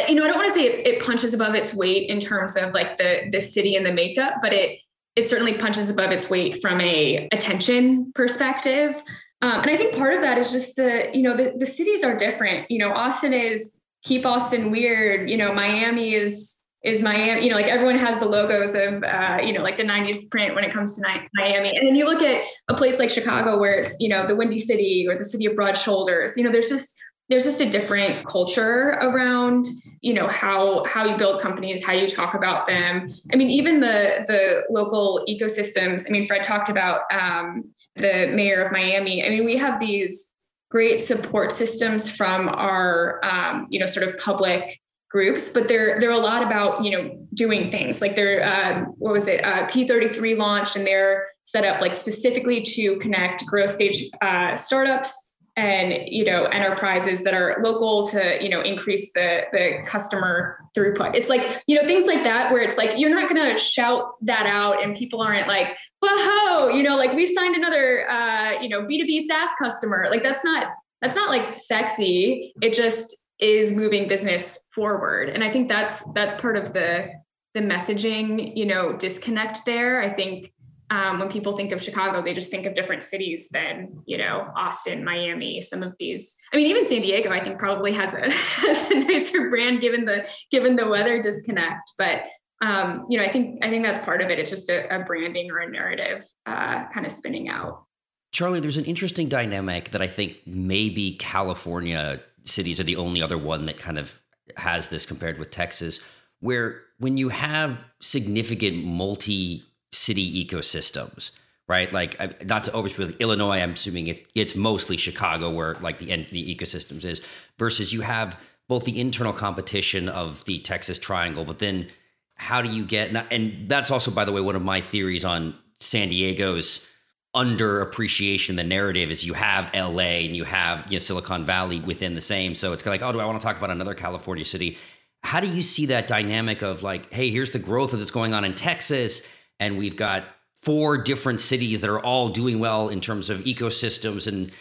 [0.08, 2.56] you know i don't want to say it, it punches above its weight in terms
[2.56, 4.80] of like the the city and the makeup but it
[5.16, 9.02] it certainly punches above its weight from a attention perspective.
[9.42, 12.04] Um, and i think part of that is just the you know the, the cities
[12.04, 12.70] are different.
[12.70, 15.30] You know austin is keep austin weird.
[15.30, 19.40] You know miami is is Miami, you know, like everyone has the logos of, uh,
[19.44, 21.76] you know, like the 90s print when it comes to Miami.
[21.76, 24.60] And then you look at a place like Chicago where it's, you know, the Windy
[24.60, 26.96] City or the city of broad shoulders, you know, there's just,
[27.30, 29.66] there's just a different culture around,
[30.02, 33.10] you know, how, how you build companies, how you talk about them.
[33.34, 38.64] I mean, even the, the local ecosystems, I mean, Fred talked about um, the mayor
[38.64, 39.26] of Miami.
[39.26, 40.32] I mean, we have these
[40.70, 44.80] great support systems from our, um, you know, sort of public
[45.10, 48.02] groups, but they're they're a lot about you know doing things.
[48.02, 49.44] Like they're um, what was it?
[49.44, 55.28] Uh, P33 launched and they're set up like specifically to connect growth stage uh, startups
[55.56, 61.16] and you know enterprises that are local to you know increase the the customer throughput.
[61.16, 64.14] It's like you know things like that where it's like you're not going to shout
[64.22, 68.70] that out and people aren't like whoa you know like we signed another uh you
[68.70, 70.08] know b2b saas customer.
[70.12, 70.68] Like that's not
[71.02, 72.54] that's not like sexy.
[72.62, 77.08] It just is moving business forward and i think that's that's part of the
[77.54, 80.52] the messaging you know disconnect there i think
[80.90, 84.52] um, when people think of Chicago, they just think of different cities than you know
[84.56, 85.62] Austin, Miami.
[85.62, 89.00] Some of these, I mean, even San Diego, I think probably has a has a
[89.00, 91.92] nicer brand given the given the weather disconnect.
[91.98, 92.24] But
[92.62, 94.40] um, you know, I think I think that's part of it.
[94.40, 97.84] It's just a, a branding or a narrative uh, kind of spinning out.
[98.32, 103.38] Charlie, there's an interesting dynamic that I think maybe California cities are the only other
[103.38, 104.22] one that kind of
[104.56, 106.00] has this compared with Texas,
[106.40, 111.32] where when you have significant multi city ecosystems,
[111.68, 111.92] right?
[111.92, 116.56] Like, not to overspeed, Illinois, I'm assuming it, it's mostly Chicago where like the the
[116.56, 117.22] ecosystems is,
[117.58, 121.88] versus you have both the internal competition of the Texas Triangle, but then
[122.36, 125.56] how do you get and that's also by the way one of my theories on
[125.80, 126.86] San Diego's
[127.34, 131.80] under appreciation the narrative is you have LA and you have you know, Silicon Valley
[131.82, 132.56] within the same.
[132.56, 134.78] So it's kind of like oh do I want to talk about another California city?
[135.24, 138.34] How do you see that dynamic of like hey here's the growth of that's going
[138.34, 139.22] on in Texas
[139.60, 144.28] and we've got four different cities that are all doing well in terms of ecosystems
[144.28, 144.52] and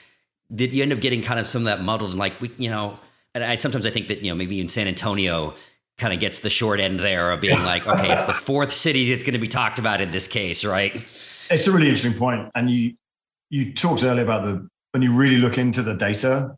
[0.50, 2.70] that you end up getting kind of some of that muddled and like we you
[2.70, 2.98] know
[3.34, 5.54] and I sometimes I think that you know maybe in San Antonio
[5.98, 9.10] kind of gets the short end there of being like okay it's the fourth city
[9.10, 11.06] that's going to be talked about in this case right
[11.50, 12.94] it's a really interesting point and you
[13.50, 16.56] you talked earlier about the when you really look into the data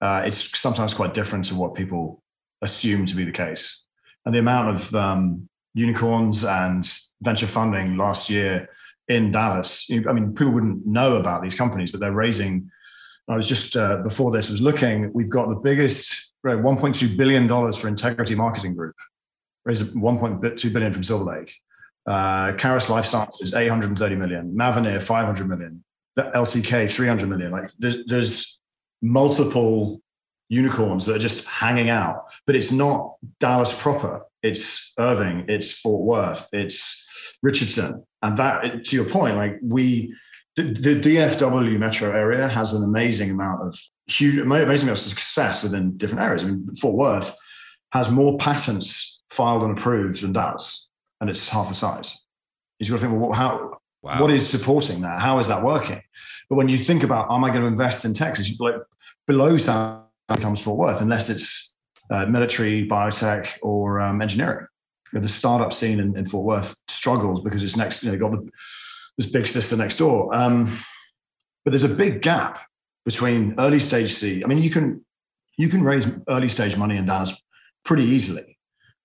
[0.00, 2.22] uh, it's sometimes quite different to what people
[2.60, 3.84] assume to be the case
[4.24, 6.88] and the amount of um, unicorns and
[7.22, 8.68] venture funding last year
[9.08, 9.88] in Dallas.
[9.90, 12.70] I mean, people wouldn't know about these companies, but they're raising.
[13.28, 15.12] I was just uh, before this was looking.
[15.12, 18.96] We've got the biggest, right, 1.2 billion dollars for Integrity Marketing Group,
[19.64, 21.54] raised 1.2 billion from Silver Lake.
[22.06, 25.84] Uh, Caris Life Sciences 830 million, Mavenir 500 million,
[26.16, 27.52] the LTK 300 million.
[27.52, 28.60] Like there's, there's
[29.00, 30.00] multiple
[30.48, 34.20] unicorns that are just hanging out, but it's not Dallas proper.
[34.42, 37.06] It's Irving, it's Fort Worth, it's
[37.42, 38.04] Richardson.
[38.20, 40.14] And that, to your point, like we,
[40.56, 45.62] the, the DFW metro area has an amazing amount of huge, amazing amount of success
[45.62, 46.44] within different areas.
[46.44, 47.36] I mean, Fort Worth
[47.92, 50.81] has more patents filed and approved than Dallas,
[51.22, 52.20] and it's half the size.
[52.80, 54.20] You've got to think, well, how, wow.
[54.20, 55.20] what is supporting that?
[55.20, 56.02] How is that working?
[56.50, 58.52] But when you think about, am I going to invest in Texas?
[58.58, 58.74] Like
[59.28, 60.00] below San
[60.40, 61.76] comes Fort Worth, unless it's
[62.10, 64.66] uh, military, biotech, or um, engineering.
[65.12, 68.18] You know, the startup scene in, in, Fort Worth struggles because it's next, you know,
[68.18, 68.50] got the,
[69.16, 70.34] this big sister next door.
[70.34, 70.76] Um,
[71.64, 72.58] but there's a big gap
[73.04, 74.42] between early stage C.
[74.42, 75.04] I mean, you can
[75.56, 77.40] you can raise early stage money in Dallas
[77.84, 78.58] pretty easily,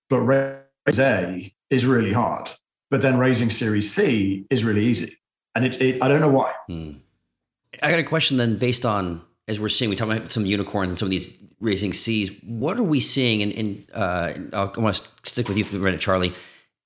[0.10, 2.50] but raise A is really hard.
[2.90, 5.14] But then raising Series C is really easy,
[5.56, 6.54] and it, it I don't know why.
[6.68, 6.92] Hmm.
[7.84, 10.90] I got a question then, based on as we're seeing, we talk about some unicorns
[10.90, 12.32] and some of these raising C's.
[12.44, 13.42] What are we seeing?
[13.42, 16.34] And in, in, uh, I want to stick with you for a minute, Charlie.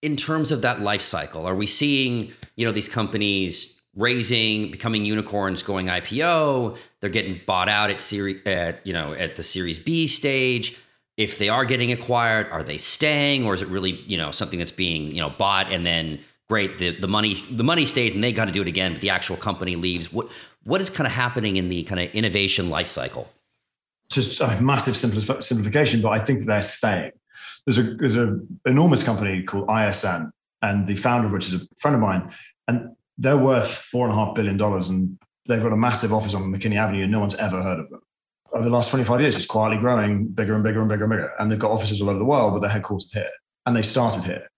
[0.01, 5.05] In terms of that life cycle, are we seeing you know these companies raising, becoming
[5.05, 6.77] unicorns, going IPO?
[6.99, 10.77] They're getting bought out at series at you know at the Series B stage.
[11.17, 14.59] If they are getting acquired, are they staying, or is it really you know something
[14.59, 16.19] that's being you know bought and then
[16.49, 19.01] great the the money the money stays and they got to do it again, but
[19.01, 20.11] the actual company leaves?
[20.11, 20.29] What
[20.63, 23.31] what is kind of happening in the kind of innovation life cycle?
[24.09, 27.11] Just a massive simplification, but I think they're staying.
[27.65, 31.61] There's a there's an enormous company called ISN, and the founder of which is a
[31.77, 32.33] friend of mine,
[32.67, 36.33] and they're worth four and a half billion dollars, and they've got a massive office
[36.33, 38.01] on McKinney Avenue, and no one's ever heard of them.
[38.53, 41.33] Over the last 25 years, it's quietly growing bigger and bigger and bigger and bigger,
[41.39, 43.29] and they've got offices all over the world, but they're headquartered here,
[43.65, 44.49] and they started here.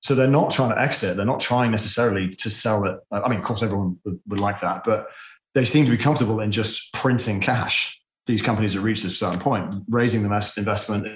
[0.00, 1.16] So they're not trying to exit.
[1.16, 2.98] They're not trying necessarily to sell it.
[3.10, 5.08] I mean, of course, everyone would, would like that, but
[5.54, 8.00] they seem to be comfortable in just printing cash.
[8.26, 11.06] These companies have reached a certain point, raising the mass investment.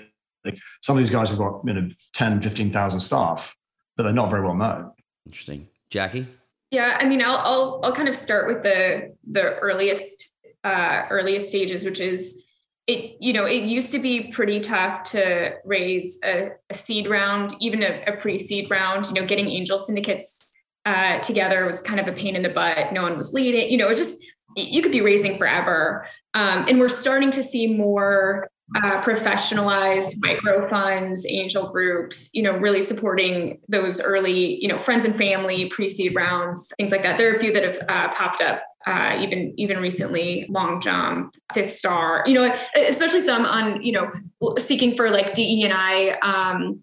[0.83, 3.57] Some of these guys have got you know 10, 15,000 staff,
[3.97, 4.91] but they're not very well known.
[5.27, 5.69] Interesting.
[5.91, 6.27] Jackie?
[6.73, 10.32] Yeah, I mean, I'll, I'll, I'll kind of start with the, the earliest,
[10.65, 12.45] uh, earliest stages, which is
[12.87, 17.55] it you know it used to be pretty tough to raise a, a seed round
[17.61, 20.53] even a, a, pre-seed round you know getting angel syndicates
[20.85, 22.93] uh, together was kind of a pain in the butt.
[22.93, 24.25] No one was leading you know it was just
[24.57, 26.07] you could be raising forever.
[26.35, 28.51] Um, and we're starting to see more
[28.83, 35.05] uh, professionalized micro funds, angel groups, you know, really supporting those early, you know, friends
[35.05, 37.19] and family pre-seed rounds, things like that.
[37.19, 41.35] There are a few that have uh, popped up uh, even even recently, long jump,
[41.55, 44.11] fifth star, you know, especially some on, you know,
[44.59, 46.83] seeking for like DE and I um,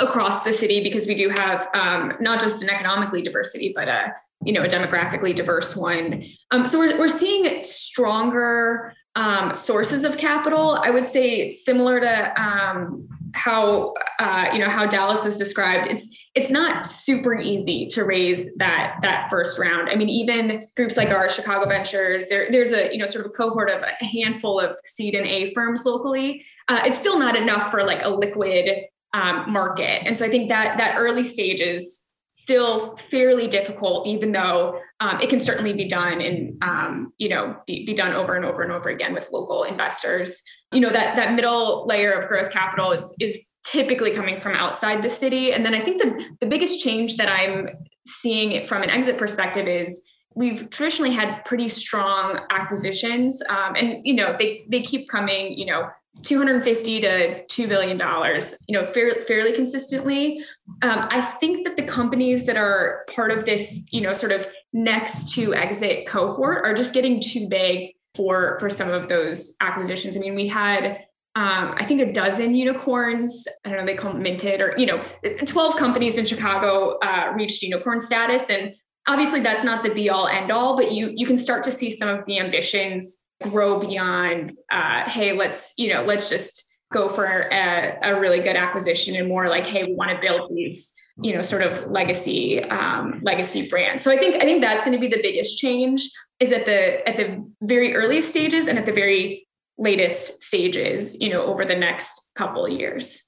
[0.00, 4.14] across the city because we do have um, not just an economically diversity, but a
[4.44, 6.22] you know a demographically diverse one.
[6.50, 10.78] Um, so we're we're seeing stronger um, sources of capital.
[10.82, 15.86] I would say similar to um, how uh, you know how Dallas was described.
[15.86, 19.88] It's it's not super easy to raise that that first round.
[19.88, 23.32] I mean, even groups like our Chicago Ventures, there there's a you know sort of
[23.32, 26.44] a cohort of a handful of seed and A firms locally.
[26.68, 30.02] Uh, it's still not enough for like a liquid um, market.
[30.04, 32.05] And so I think that that early stage is
[32.46, 37.56] still fairly difficult, even though um, it can certainly be done and um, you know
[37.66, 40.40] be, be done over and over and over again with local investors.
[40.70, 45.02] You know that that middle layer of growth capital is is typically coming from outside
[45.02, 45.52] the city.
[45.52, 47.68] And then I think the the biggest change that I'm
[48.06, 54.14] seeing from an exit perspective is we've traditionally had pretty strong acquisitions um, and you
[54.14, 55.88] know they they keep coming you know
[56.22, 60.42] 250 to 2 billion dollars you know fair, fairly consistently
[60.82, 64.46] um, i think that the companies that are part of this you know sort of
[64.72, 70.16] next to exit cohort are just getting too big for for some of those acquisitions
[70.16, 71.02] i mean we had
[71.36, 73.46] um, I think a dozen unicorns.
[73.62, 75.04] I don't know, they call them minted or, you know,
[75.44, 78.48] 12 companies in Chicago uh, reached unicorn status.
[78.48, 78.74] And
[79.06, 81.90] obviously that's not the be all end all, but you, you can start to see
[81.90, 87.24] some of the ambitions grow beyond uh, hey let's you know let's just go for
[87.24, 91.34] a, a, really good acquisition and more like hey we want to build these you
[91.34, 94.02] know sort of legacy um, legacy brands.
[94.02, 96.08] So i think i think that's going to be the biggest change
[96.40, 99.46] is at the at the very earliest stages and at the very
[99.78, 103.22] latest stages you know over the next couple of years.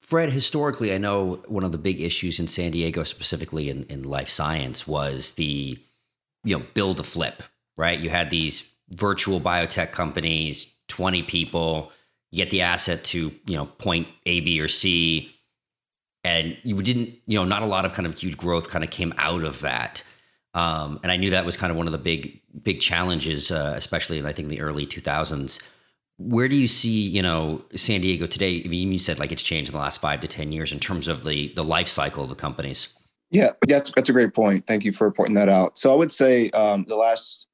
[0.00, 4.02] Fred historically i know one of the big issues in san diego specifically in, in
[4.02, 5.78] life science was the
[6.44, 7.42] you know build a flip
[7.76, 7.98] right?
[7.98, 11.90] You had these virtual biotech companies, 20 people,
[12.30, 15.34] you get the asset to, you know, point A, B, or C.
[16.24, 18.90] And you didn't, you know, not a lot of kind of huge growth kind of
[18.90, 20.02] came out of that.
[20.54, 23.74] Um, and I knew that was kind of one of the big, big challenges, uh,
[23.76, 25.58] especially in, I think, the early 2000s.
[26.18, 28.62] Where do you see, you know, San Diego today?
[28.64, 30.78] I mean, you said like it's changed in the last five to 10 years in
[30.78, 32.88] terms of the, the life cycle of the companies.
[33.30, 34.66] Yeah, that's, that's a great point.
[34.66, 35.78] Thank you for pointing that out.
[35.78, 37.46] So I would say um, the last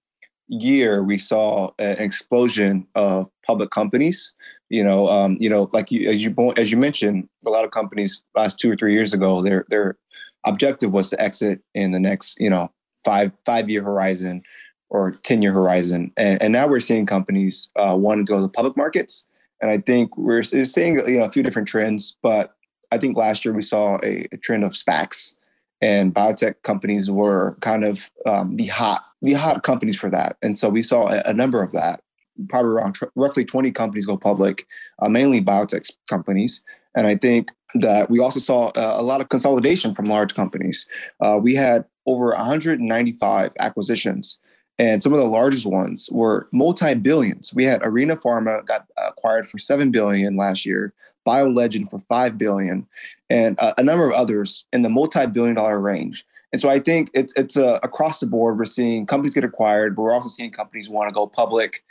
[0.48, 4.32] year we saw an explosion of public companies.
[4.70, 7.70] You know um, you know like you as you as you mentioned a lot of
[7.70, 9.96] companies last two or three years ago their their
[10.44, 12.70] objective was to exit in the next you know
[13.02, 14.42] five five year horizon
[14.90, 16.12] or 10 year horizon.
[16.16, 19.26] And, and now we're seeing companies uh, wanting to go to the public markets.
[19.60, 22.54] And i think we're seeing you know a few different trends but
[22.92, 25.34] i think last year we saw a, a trend of spacs
[25.80, 30.36] and biotech companies were kind of um, the hot the hot companies for that.
[30.42, 32.02] And so we saw a, a number of that,
[32.48, 34.66] probably around tr- roughly 20 companies go public,
[35.00, 36.62] uh, mainly biotech companies.
[36.96, 40.86] And I think that we also saw uh, a lot of consolidation from large companies.
[41.20, 44.38] Uh, we had over 195 acquisitions,
[44.78, 47.52] and some of the largest ones were multi billions.
[47.54, 50.92] We had Arena Pharma got acquired for seven billion last year.
[51.28, 52.86] BioLegend for five billion,
[53.28, 56.24] and uh, a number of others in the multi-billion dollar range.
[56.52, 58.58] And so I think it's it's uh, across the board.
[58.58, 61.84] We're seeing companies get acquired, but we're also seeing companies want to go public,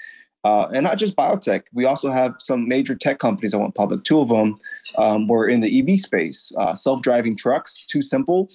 [0.44, 1.66] uh, and not just biotech.
[1.74, 4.04] We also have some major tech companies that went public.
[4.04, 4.60] Two of them
[4.98, 8.48] um, were in the EV space, uh, self-driving trucks, TuSimple,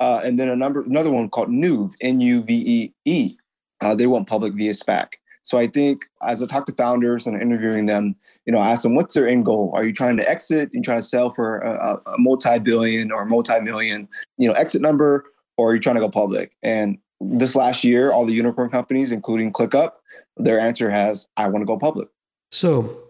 [0.00, 3.36] uh, and then a number another one called Nuvve, N U V E E.
[3.82, 5.14] Uh, they want public via SPAC.
[5.42, 8.10] So I think as I talk to founders and interviewing them,
[8.46, 9.72] you know, I ask them what's their end goal.
[9.74, 10.70] Are you trying to exit?
[10.72, 15.24] You trying to sell for a, a multi-billion or multi-million, you know, exit number,
[15.56, 16.54] or are you trying to go public?
[16.62, 19.92] And this last year, all the unicorn companies, including ClickUp,
[20.36, 22.08] their answer has, I want to go public.
[22.52, 23.02] So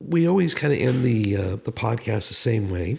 [0.00, 2.98] we always kind of end the uh, the podcast the same way,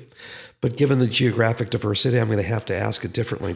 [0.62, 3.56] but given the geographic diversity, I'm going to have to ask it differently.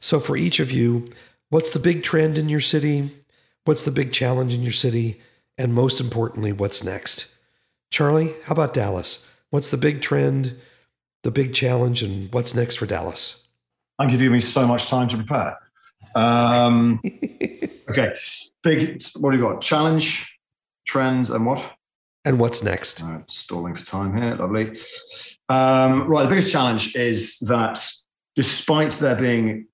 [0.00, 1.12] So for each of you,
[1.52, 3.10] what's the big trend in your city?
[3.66, 5.20] What's the big challenge in your city?
[5.58, 7.30] And most importantly, what's next?
[7.90, 9.26] Charlie, how about Dallas?
[9.50, 10.56] What's the big trend,
[11.24, 13.46] the big challenge, and what's next for Dallas?
[13.98, 15.58] I'm giving me so much time to prepare.
[16.14, 17.02] Um,
[17.90, 18.16] okay,
[18.62, 19.02] big.
[19.18, 19.60] What do you got?
[19.60, 20.34] Challenge,
[20.86, 21.70] trends, and what?
[22.24, 23.02] And what's next?
[23.02, 24.36] Uh, stalling for time here.
[24.36, 24.78] Lovely.
[25.50, 26.22] Um, right.
[26.22, 27.78] The biggest challenge is that
[28.36, 29.66] despite there being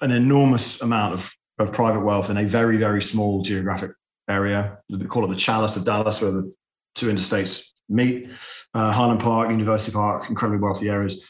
[0.00, 3.92] an enormous amount of of private wealth in a very, very small geographic
[4.28, 4.78] area.
[4.90, 6.52] We call it the chalice of Dallas, where the
[6.94, 8.30] two interstates meet,
[8.74, 11.24] uh, Highland Park, University Park, incredibly wealthy areas.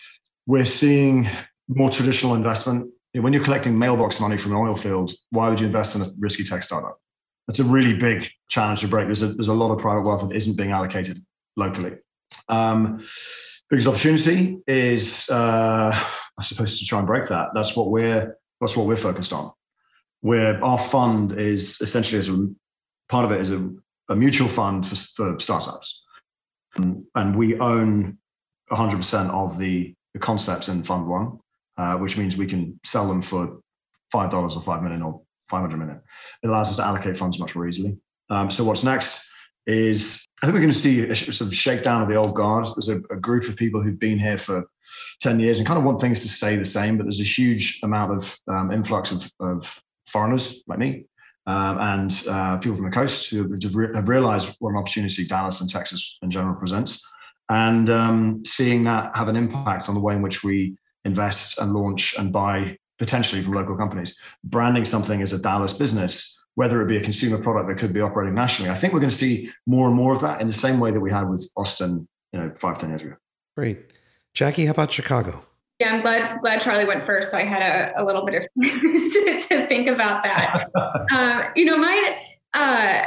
[0.47, 1.29] We're seeing
[1.69, 2.91] more traditional investment.
[3.13, 6.07] When you're collecting mailbox money from an oil field, why would you invest in a
[6.19, 6.99] risky tech startup?
[7.47, 9.07] That's a really big challenge to break.
[9.07, 11.19] There's a, there's a lot of private wealth that isn't being allocated
[11.57, 11.97] locally.
[12.49, 13.05] Um,
[13.71, 15.93] biggest opportunity is, uh,
[16.39, 17.51] I suppose, to try and break that.
[17.55, 19.53] That's what we're that's what we're focused on.
[20.21, 22.49] Where our fund is essentially as a
[23.09, 23.71] part of it is a,
[24.09, 26.05] a mutual fund for, for startups,
[26.77, 28.19] and, and we own
[28.71, 31.39] 100% of the, the concepts in Fund One,
[31.77, 33.61] uh, which means we can sell them for
[34.11, 36.01] five dollars or five million or 500 million.
[36.43, 37.99] It allows us to allocate funds much more easily.
[38.31, 39.24] Um, so what's next
[39.67, 42.67] is I think we're going to see a sort of shakedown of the old guard.
[42.67, 44.65] There's a, a, group of people who've been here for
[45.21, 47.81] 10 years and kind of want things to stay the same, but there's a huge
[47.83, 51.07] amount of um, influx of, of, foreigners like me
[51.47, 53.51] um, and uh, people from the coast who
[53.95, 57.03] have realized what an opportunity Dallas and Texas in general presents.
[57.49, 61.73] And um, seeing that have an impact on the way in which we invest and
[61.73, 64.17] launch and buy potentially from local companies.
[64.45, 68.01] Branding something as a Dallas business, whether it be a consumer product that could be
[68.01, 70.53] operating nationally, I think we're going to see more and more of that in the
[70.53, 73.17] same way that we had with Austin, you know, five, ten years ago.
[73.57, 73.93] Great.
[74.35, 75.45] Jackie, how about Chicago?
[75.81, 78.47] Yeah, I'm glad glad Charlie went first, so I had a, a little bit of
[78.63, 80.71] to, to think about that.
[81.13, 82.19] um, you know, my
[82.55, 83.03] uh,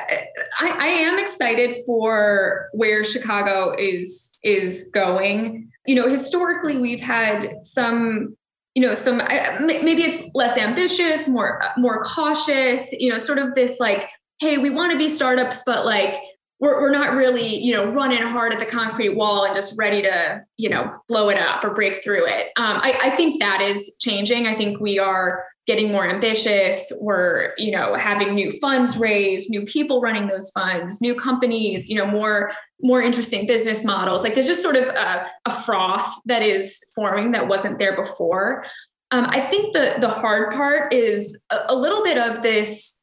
[0.60, 5.72] I, I am excited for where Chicago is is going.
[5.86, 8.36] You know, historically, we've had some
[8.78, 9.18] you know some
[9.66, 14.08] maybe it's less ambitious more more cautious you know sort of this like
[14.40, 16.20] hey we want to be startups but like
[16.60, 20.04] we're, we're not really you know running hard at the concrete wall and just ready
[20.04, 22.52] to you know blow it up or break through it.
[22.56, 24.46] Um, I, I think that is changing.
[24.46, 29.64] I think we are getting more ambitious we're you know having new funds raised new
[29.66, 32.52] people running those funds new companies you know more
[32.82, 37.32] more interesting business models like there's just sort of a, a froth that is forming
[37.32, 38.66] that wasn't there before
[39.12, 42.98] um, i think the the hard part is a, a little bit of this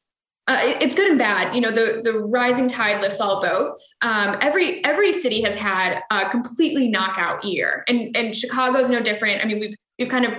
[0.47, 1.55] uh, it's good and bad.
[1.55, 3.95] You know, the the rising tide lifts all boats.
[4.03, 8.99] Um, every every city has had a completely knockout year, and and Chicago is no
[8.99, 9.43] different.
[9.43, 10.33] I mean, we've we've kind of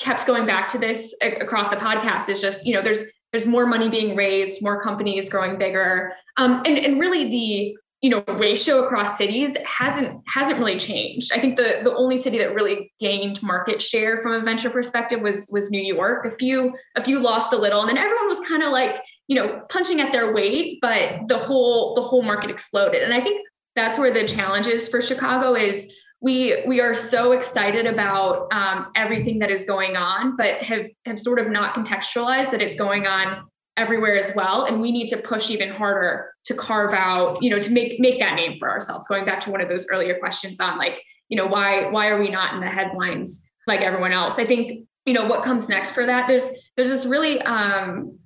[0.00, 3.66] kept going back to this across the podcast is just you know there's there's more
[3.66, 6.12] money being raised more companies growing bigger.
[6.36, 11.32] Um, and and really the you know ratio across cities hasn't hasn't really changed.
[11.32, 15.20] I think the the only city that really gained market share from a venture perspective
[15.20, 16.26] was was new york.
[16.26, 19.36] A few a few lost a little and then everyone was kind of like you
[19.36, 23.02] know punching at their weight but the whole the whole market exploded.
[23.02, 23.46] And i think
[23.76, 28.88] that's where the challenge is for chicago is we we are so excited about um,
[28.94, 33.06] everything that is going on, but have have sort of not contextualized that it's going
[33.06, 33.46] on
[33.76, 34.64] everywhere as well.
[34.64, 38.18] And we need to push even harder to carve out, you know, to make make
[38.20, 39.08] that name for ourselves.
[39.08, 42.20] Going back to one of those earlier questions on like, you know, why why are
[42.20, 44.38] we not in the headlines like everyone else?
[44.38, 46.28] I think you know what comes next for that.
[46.28, 46.46] There's
[46.76, 48.18] there's this really um,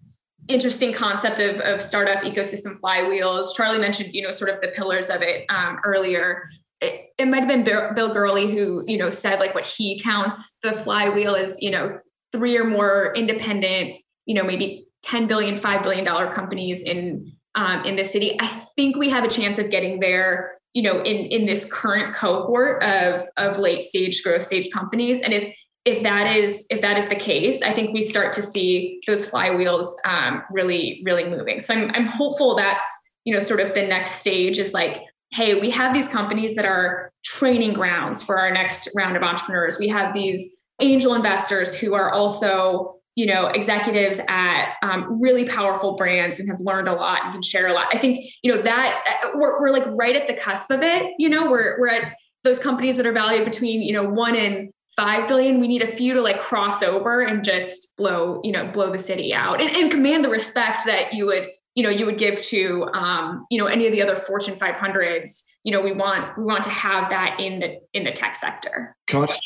[0.48, 3.54] interesting concept of, of startup ecosystem flywheels.
[3.54, 6.48] Charlie mentioned, you know, sort of the pillars of it um, earlier
[6.80, 10.58] it, it might have been Bill Gurley who, you know, said like what he counts
[10.62, 11.98] the flywheel is, you know,
[12.32, 13.96] three or more independent,
[14.26, 18.36] you know, maybe 10 billion, $5 billion companies in um, in the city.
[18.40, 22.14] I think we have a chance of getting there, you know, in in this current
[22.14, 25.22] cohort of of late stage growth stage companies.
[25.22, 28.42] And if if that is if that is the case, I think we start to
[28.42, 31.60] see those flywheels um, really really moving.
[31.60, 32.84] So I'm I'm hopeful that's
[33.24, 35.02] you know sort of the next stage is like
[35.34, 39.76] hey, we have these companies that are training grounds for our next round of entrepreneurs.
[39.80, 45.94] We have these angel investors who are also you know executives at um, really powerful
[45.96, 48.60] brands and have learned a lot and can share a lot i think you know
[48.60, 51.88] that uh, we're, we're like right at the cusp of it you know we're, we're
[51.88, 55.80] at those companies that are valued between you know one and five billion we need
[55.80, 59.60] a few to like cross over and just blow you know blow the city out
[59.60, 63.46] and, and command the respect that you would you know you would give to um,
[63.50, 66.70] you know any of the other fortune 500s you know we want we want to
[66.70, 68.96] have that in the in the tech sector.
[69.06, 69.40] Can i just,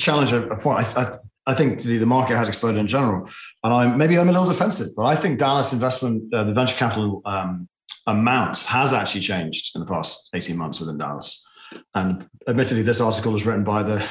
[0.00, 0.84] challenge a, point?
[0.96, 3.30] I, I, I think the, the market has exploded in general
[3.62, 6.76] and i'm maybe i'm a little defensive but i think dallas investment uh, the venture
[6.76, 7.68] capital um,
[8.06, 11.44] amount has actually changed in the past 18 months within dallas.
[11.94, 14.04] And admittedly this article is written by the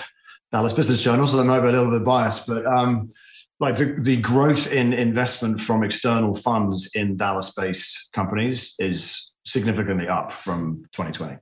[0.51, 3.09] dallas business journal so there might be a little bit biased but um,
[3.59, 10.07] like the, the growth in investment from external funds in Dallas based companies is significantly
[10.07, 11.37] up from 2020.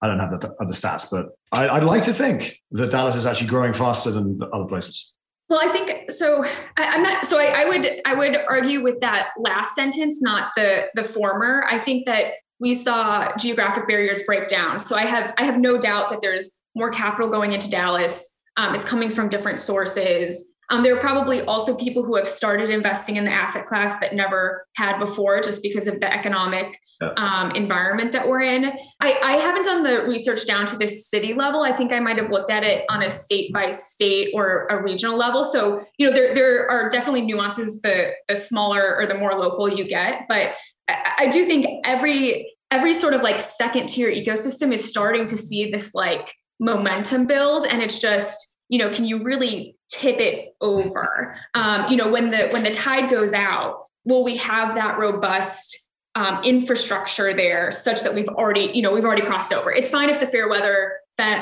[0.00, 3.26] I don't have the other stats, but I, would like to think that Dallas is
[3.26, 5.12] actually growing faster than other places.
[5.48, 6.44] Well, I think so.
[6.76, 7.24] I, am not.
[7.24, 11.64] So I, I would I would argue with that last sentence, not the the former.
[11.68, 14.78] I think that we saw geographic barriers break down.
[14.78, 18.40] So I have I have no doubt that there's more capital going into Dallas.
[18.58, 20.54] Um, it's coming from different sources.
[20.70, 24.14] Um, there are probably also people who have started investing in the asset class that
[24.14, 26.78] never had before, just because of the economic
[27.16, 28.66] um, environment that we're in.
[29.00, 31.62] I, I, haven't done the research down to the city level.
[31.62, 34.82] I think I might have looked at it on a state by state or a
[34.82, 35.44] regional level.
[35.44, 39.68] So you know, there there are definitely nuances the the smaller or the more local
[39.68, 40.54] you get, but
[40.88, 45.38] I, I do think every every sort of like second tier ecosystem is starting to
[45.38, 50.54] see this like momentum build, and it's just you know, can you really tip it
[50.60, 51.36] over?
[51.54, 55.88] Um, you know, when the when the tide goes out, will we have that robust
[56.14, 59.70] um, infrastructure there such that we've already, you know, we've already crossed over?
[59.72, 60.92] It's fine if the fair weather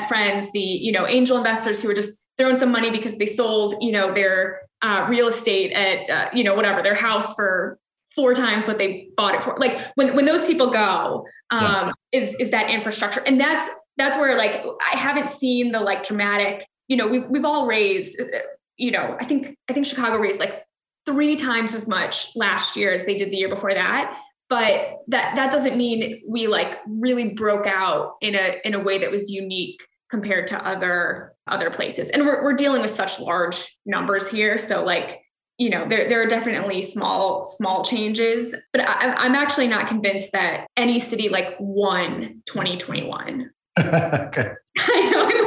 [0.07, 3.73] friends, the you know angel investors who are just throwing some money because they sold,
[3.79, 7.79] you know, their uh, real estate at uh, you know whatever their house for
[8.15, 9.55] four times what they bought it for.
[9.57, 12.19] Like when when those people go, um, yeah.
[12.19, 13.67] is is that infrastructure, and that's
[13.97, 18.19] that's where like I haven't seen the like dramatic you know, we've we've all raised,
[18.19, 18.39] uh, uh,
[18.77, 20.63] you know, I think I think Chicago raised like
[21.05, 24.19] three times as much last year as they did the year before that.
[24.49, 28.97] But that that doesn't mean we like really broke out in a in a way
[28.99, 32.09] that was unique compared to other other places.
[32.09, 35.21] And we're we're dealing with such large numbers here, so like
[35.57, 40.31] you know there, there are definitely small small changes but I, i'm actually not convinced
[40.33, 45.46] that any city like won 2021 okay I know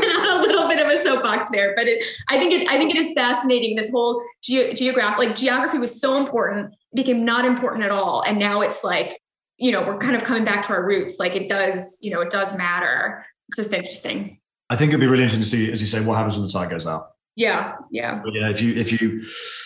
[0.74, 3.76] bit of a soapbox there, but it, I think it, I think it is fascinating.
[3.76, 8.38] This whole ge- geograph, like geography was so important, became not important at all, and
[8.38, 9.20] now it's like,
[9.56, 11.18] you know, we're kind of coming back to our roots.
[11.18, 13.24] Like it does, you know, it does matter.
[13.48, 14.38] It's just interesting.
[14.70, 16.52] I think it'd be really interesting to see, as you say, what happens when the
[16.52, 17.08] tide goes out.
[17.36, 18.20] Yeah, yeah.
[18.22, 19.24] But, yeah, if you if you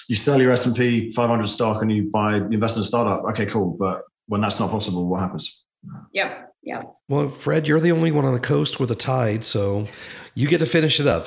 [0.09, 2.85] you sell your S and P 500 stock and you buy you invest in a
[2.85, 3.77] startup, okay, cool.
[3.79, 5.65] But when that's not possible, what happens?
[6.13, 6.55] Yep.
[6.63, 6.83] Yeah.
[7.09, 9.87] Well, Fred, you're the only one on the coast with a tide, so
[10.35, 11.27] you get to finish it up.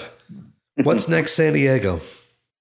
[0.83, 2.01] What's next, San Diego?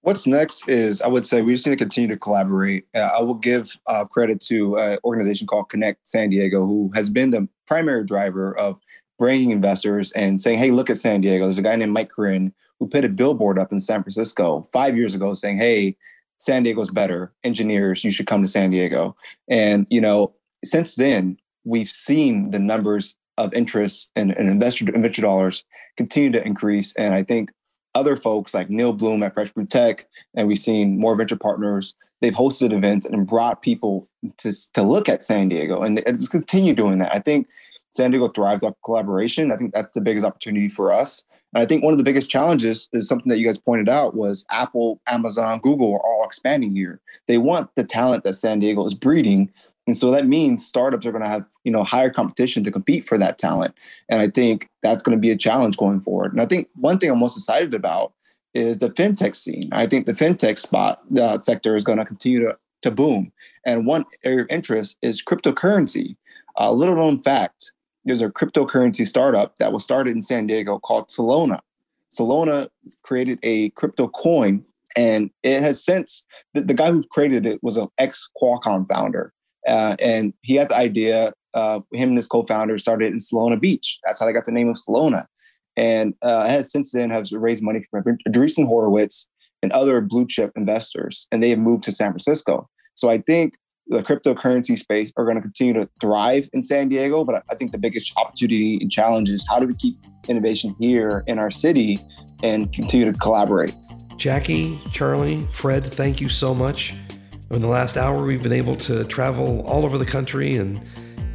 [0.03, 2.87] What's next is I would say we just need to continue to collaborate.
[2.95, 7.11] Uh, I will give uh, credit to an organization called Connect San Diego, who has
[7.11, 8.79] been the primary driver of
[9.19, 12.53] bringing investors and saying, "Hey, look at San Diego." There's a guy named Mike Corinne
[12.79, 15.97] who put a billboard up in San Francisco five years ago saying, "Hey,
[16.37, 17.33] San Diego's better.
[17.43, 19.17] Engineers, you should come to San Diego."
[19.49, 20.35] And you know,
[20.65, 21.37] since then,
[21.67, 25.65] we've seen the numbers of interest and, and investor venture dollars
[25.99, 26.95] continue to increase.
[26.97, 27.51] And I think
[27.95, 31.95] other folks like Neil Bloom at Fresh Brew Tech, and we've seen more venture partners.
[32.23, 34.09] They've hosted events and brought people
[34.39, 37.15] to, to look at San Diego, and just continue doing that.
[37.15, 37.47] I think
[37.91, 39.53] San Diego thrives off collaboration.
[39.53, 41.25] I think that's the biggest opportunity for us.
[41.55, 44.15] And I think one of the biggest challenges is something that you guys pointed out
[44.15, 47.01] was Apple, Amazon, Google are all expanding here.
[47.29, 49.51] They want the talent that San Diego is breeding,
[49.87, 53.07] and so that means startups are going to have, you know, higher competition to compete
[53.07, 53.75] for that talent.
[54.09, 56.33] And I think that's going to be a challenge going forward.
[56.33, 58.13] And I think one thing I'm most excited about
[58.53, 59.69] is the fintech scene.
[59.73, 63.33] I think the fintech spot uh, sector is going to continue to, to boom.
[63.65, 66.17] And one area of interest is cryptocurrency.
[66.57, 67.73] A little known fact,
[68.05, 71.61] there's a cryptocurrency startup that was started in San Diego called Solana.
[72.11, 72.69] Solana
[73.03, 74.65] created a crypto coin
[74.97, 76.25] and it has since
[76.55, 79.33] the, the guy who created it was an ex Qualcomm founder
[79.67, 81.33] uh, and he had the idea.
[81.55, 83.99] Uh, him and his co-founder started in Solana Beach.
[84.05, 85.25] That's how they got the name of Solana.
[85.77, 89.29] And uh, has since then has raised money from Andreessen Horowitz
[89.63, 92.69] and other blue chip investors, and they have moved to San Francisco.
[92.95, 93.55] So I think
[93.89, 97.25] the cryptocurrency space are going to continue to thrive in San Diego.
[97.25, 99.97] But I think the biggest opportunity and challenge is how do we keep
[100.29, 102.01] innovation here in our city
[102.43, 103.75] and continue to collaborate.
[104.17, 106.95] Jackie, Charlie, Fred, thank you so much.
[107.51, 110.85] In the last hour, we've been able to travel all over the country and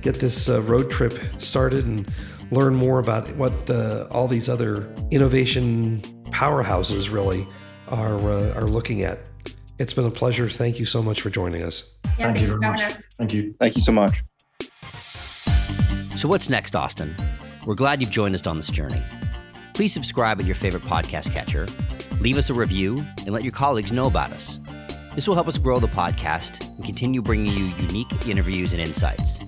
[0.01, 2.12] get this uh, road trip started and
[2.51, 7.47] learn more about what uh, all these other innovation powerhouses really
[7.88, 9.20] are uh, are looking at.
[9.80, 10.49] It's been a pleasure.
[10.49, 11.95] Thank you so much for joining us.
[12.03, 13.05] Yeah, Thank thanks you for having us.
[13.18, 13.55] Thank you.
[13.59, 14.22] Thank you so much.
[16.18, 17.16] So, what's next, Austin?
[17.66, 19.01] We're glad you've joined us on this journey.
[19.74, 21.68] Please subscribe at your favorite podcast catcher,
[22.20, 24.59] leave us a review, and let your colleagues know about us.
[25.14, 29.39] This will help us grow the podcast and continue bringing you unique interviews and insights.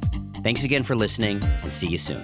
[0.43, 2.21] Thanks again for listening, and see you soon.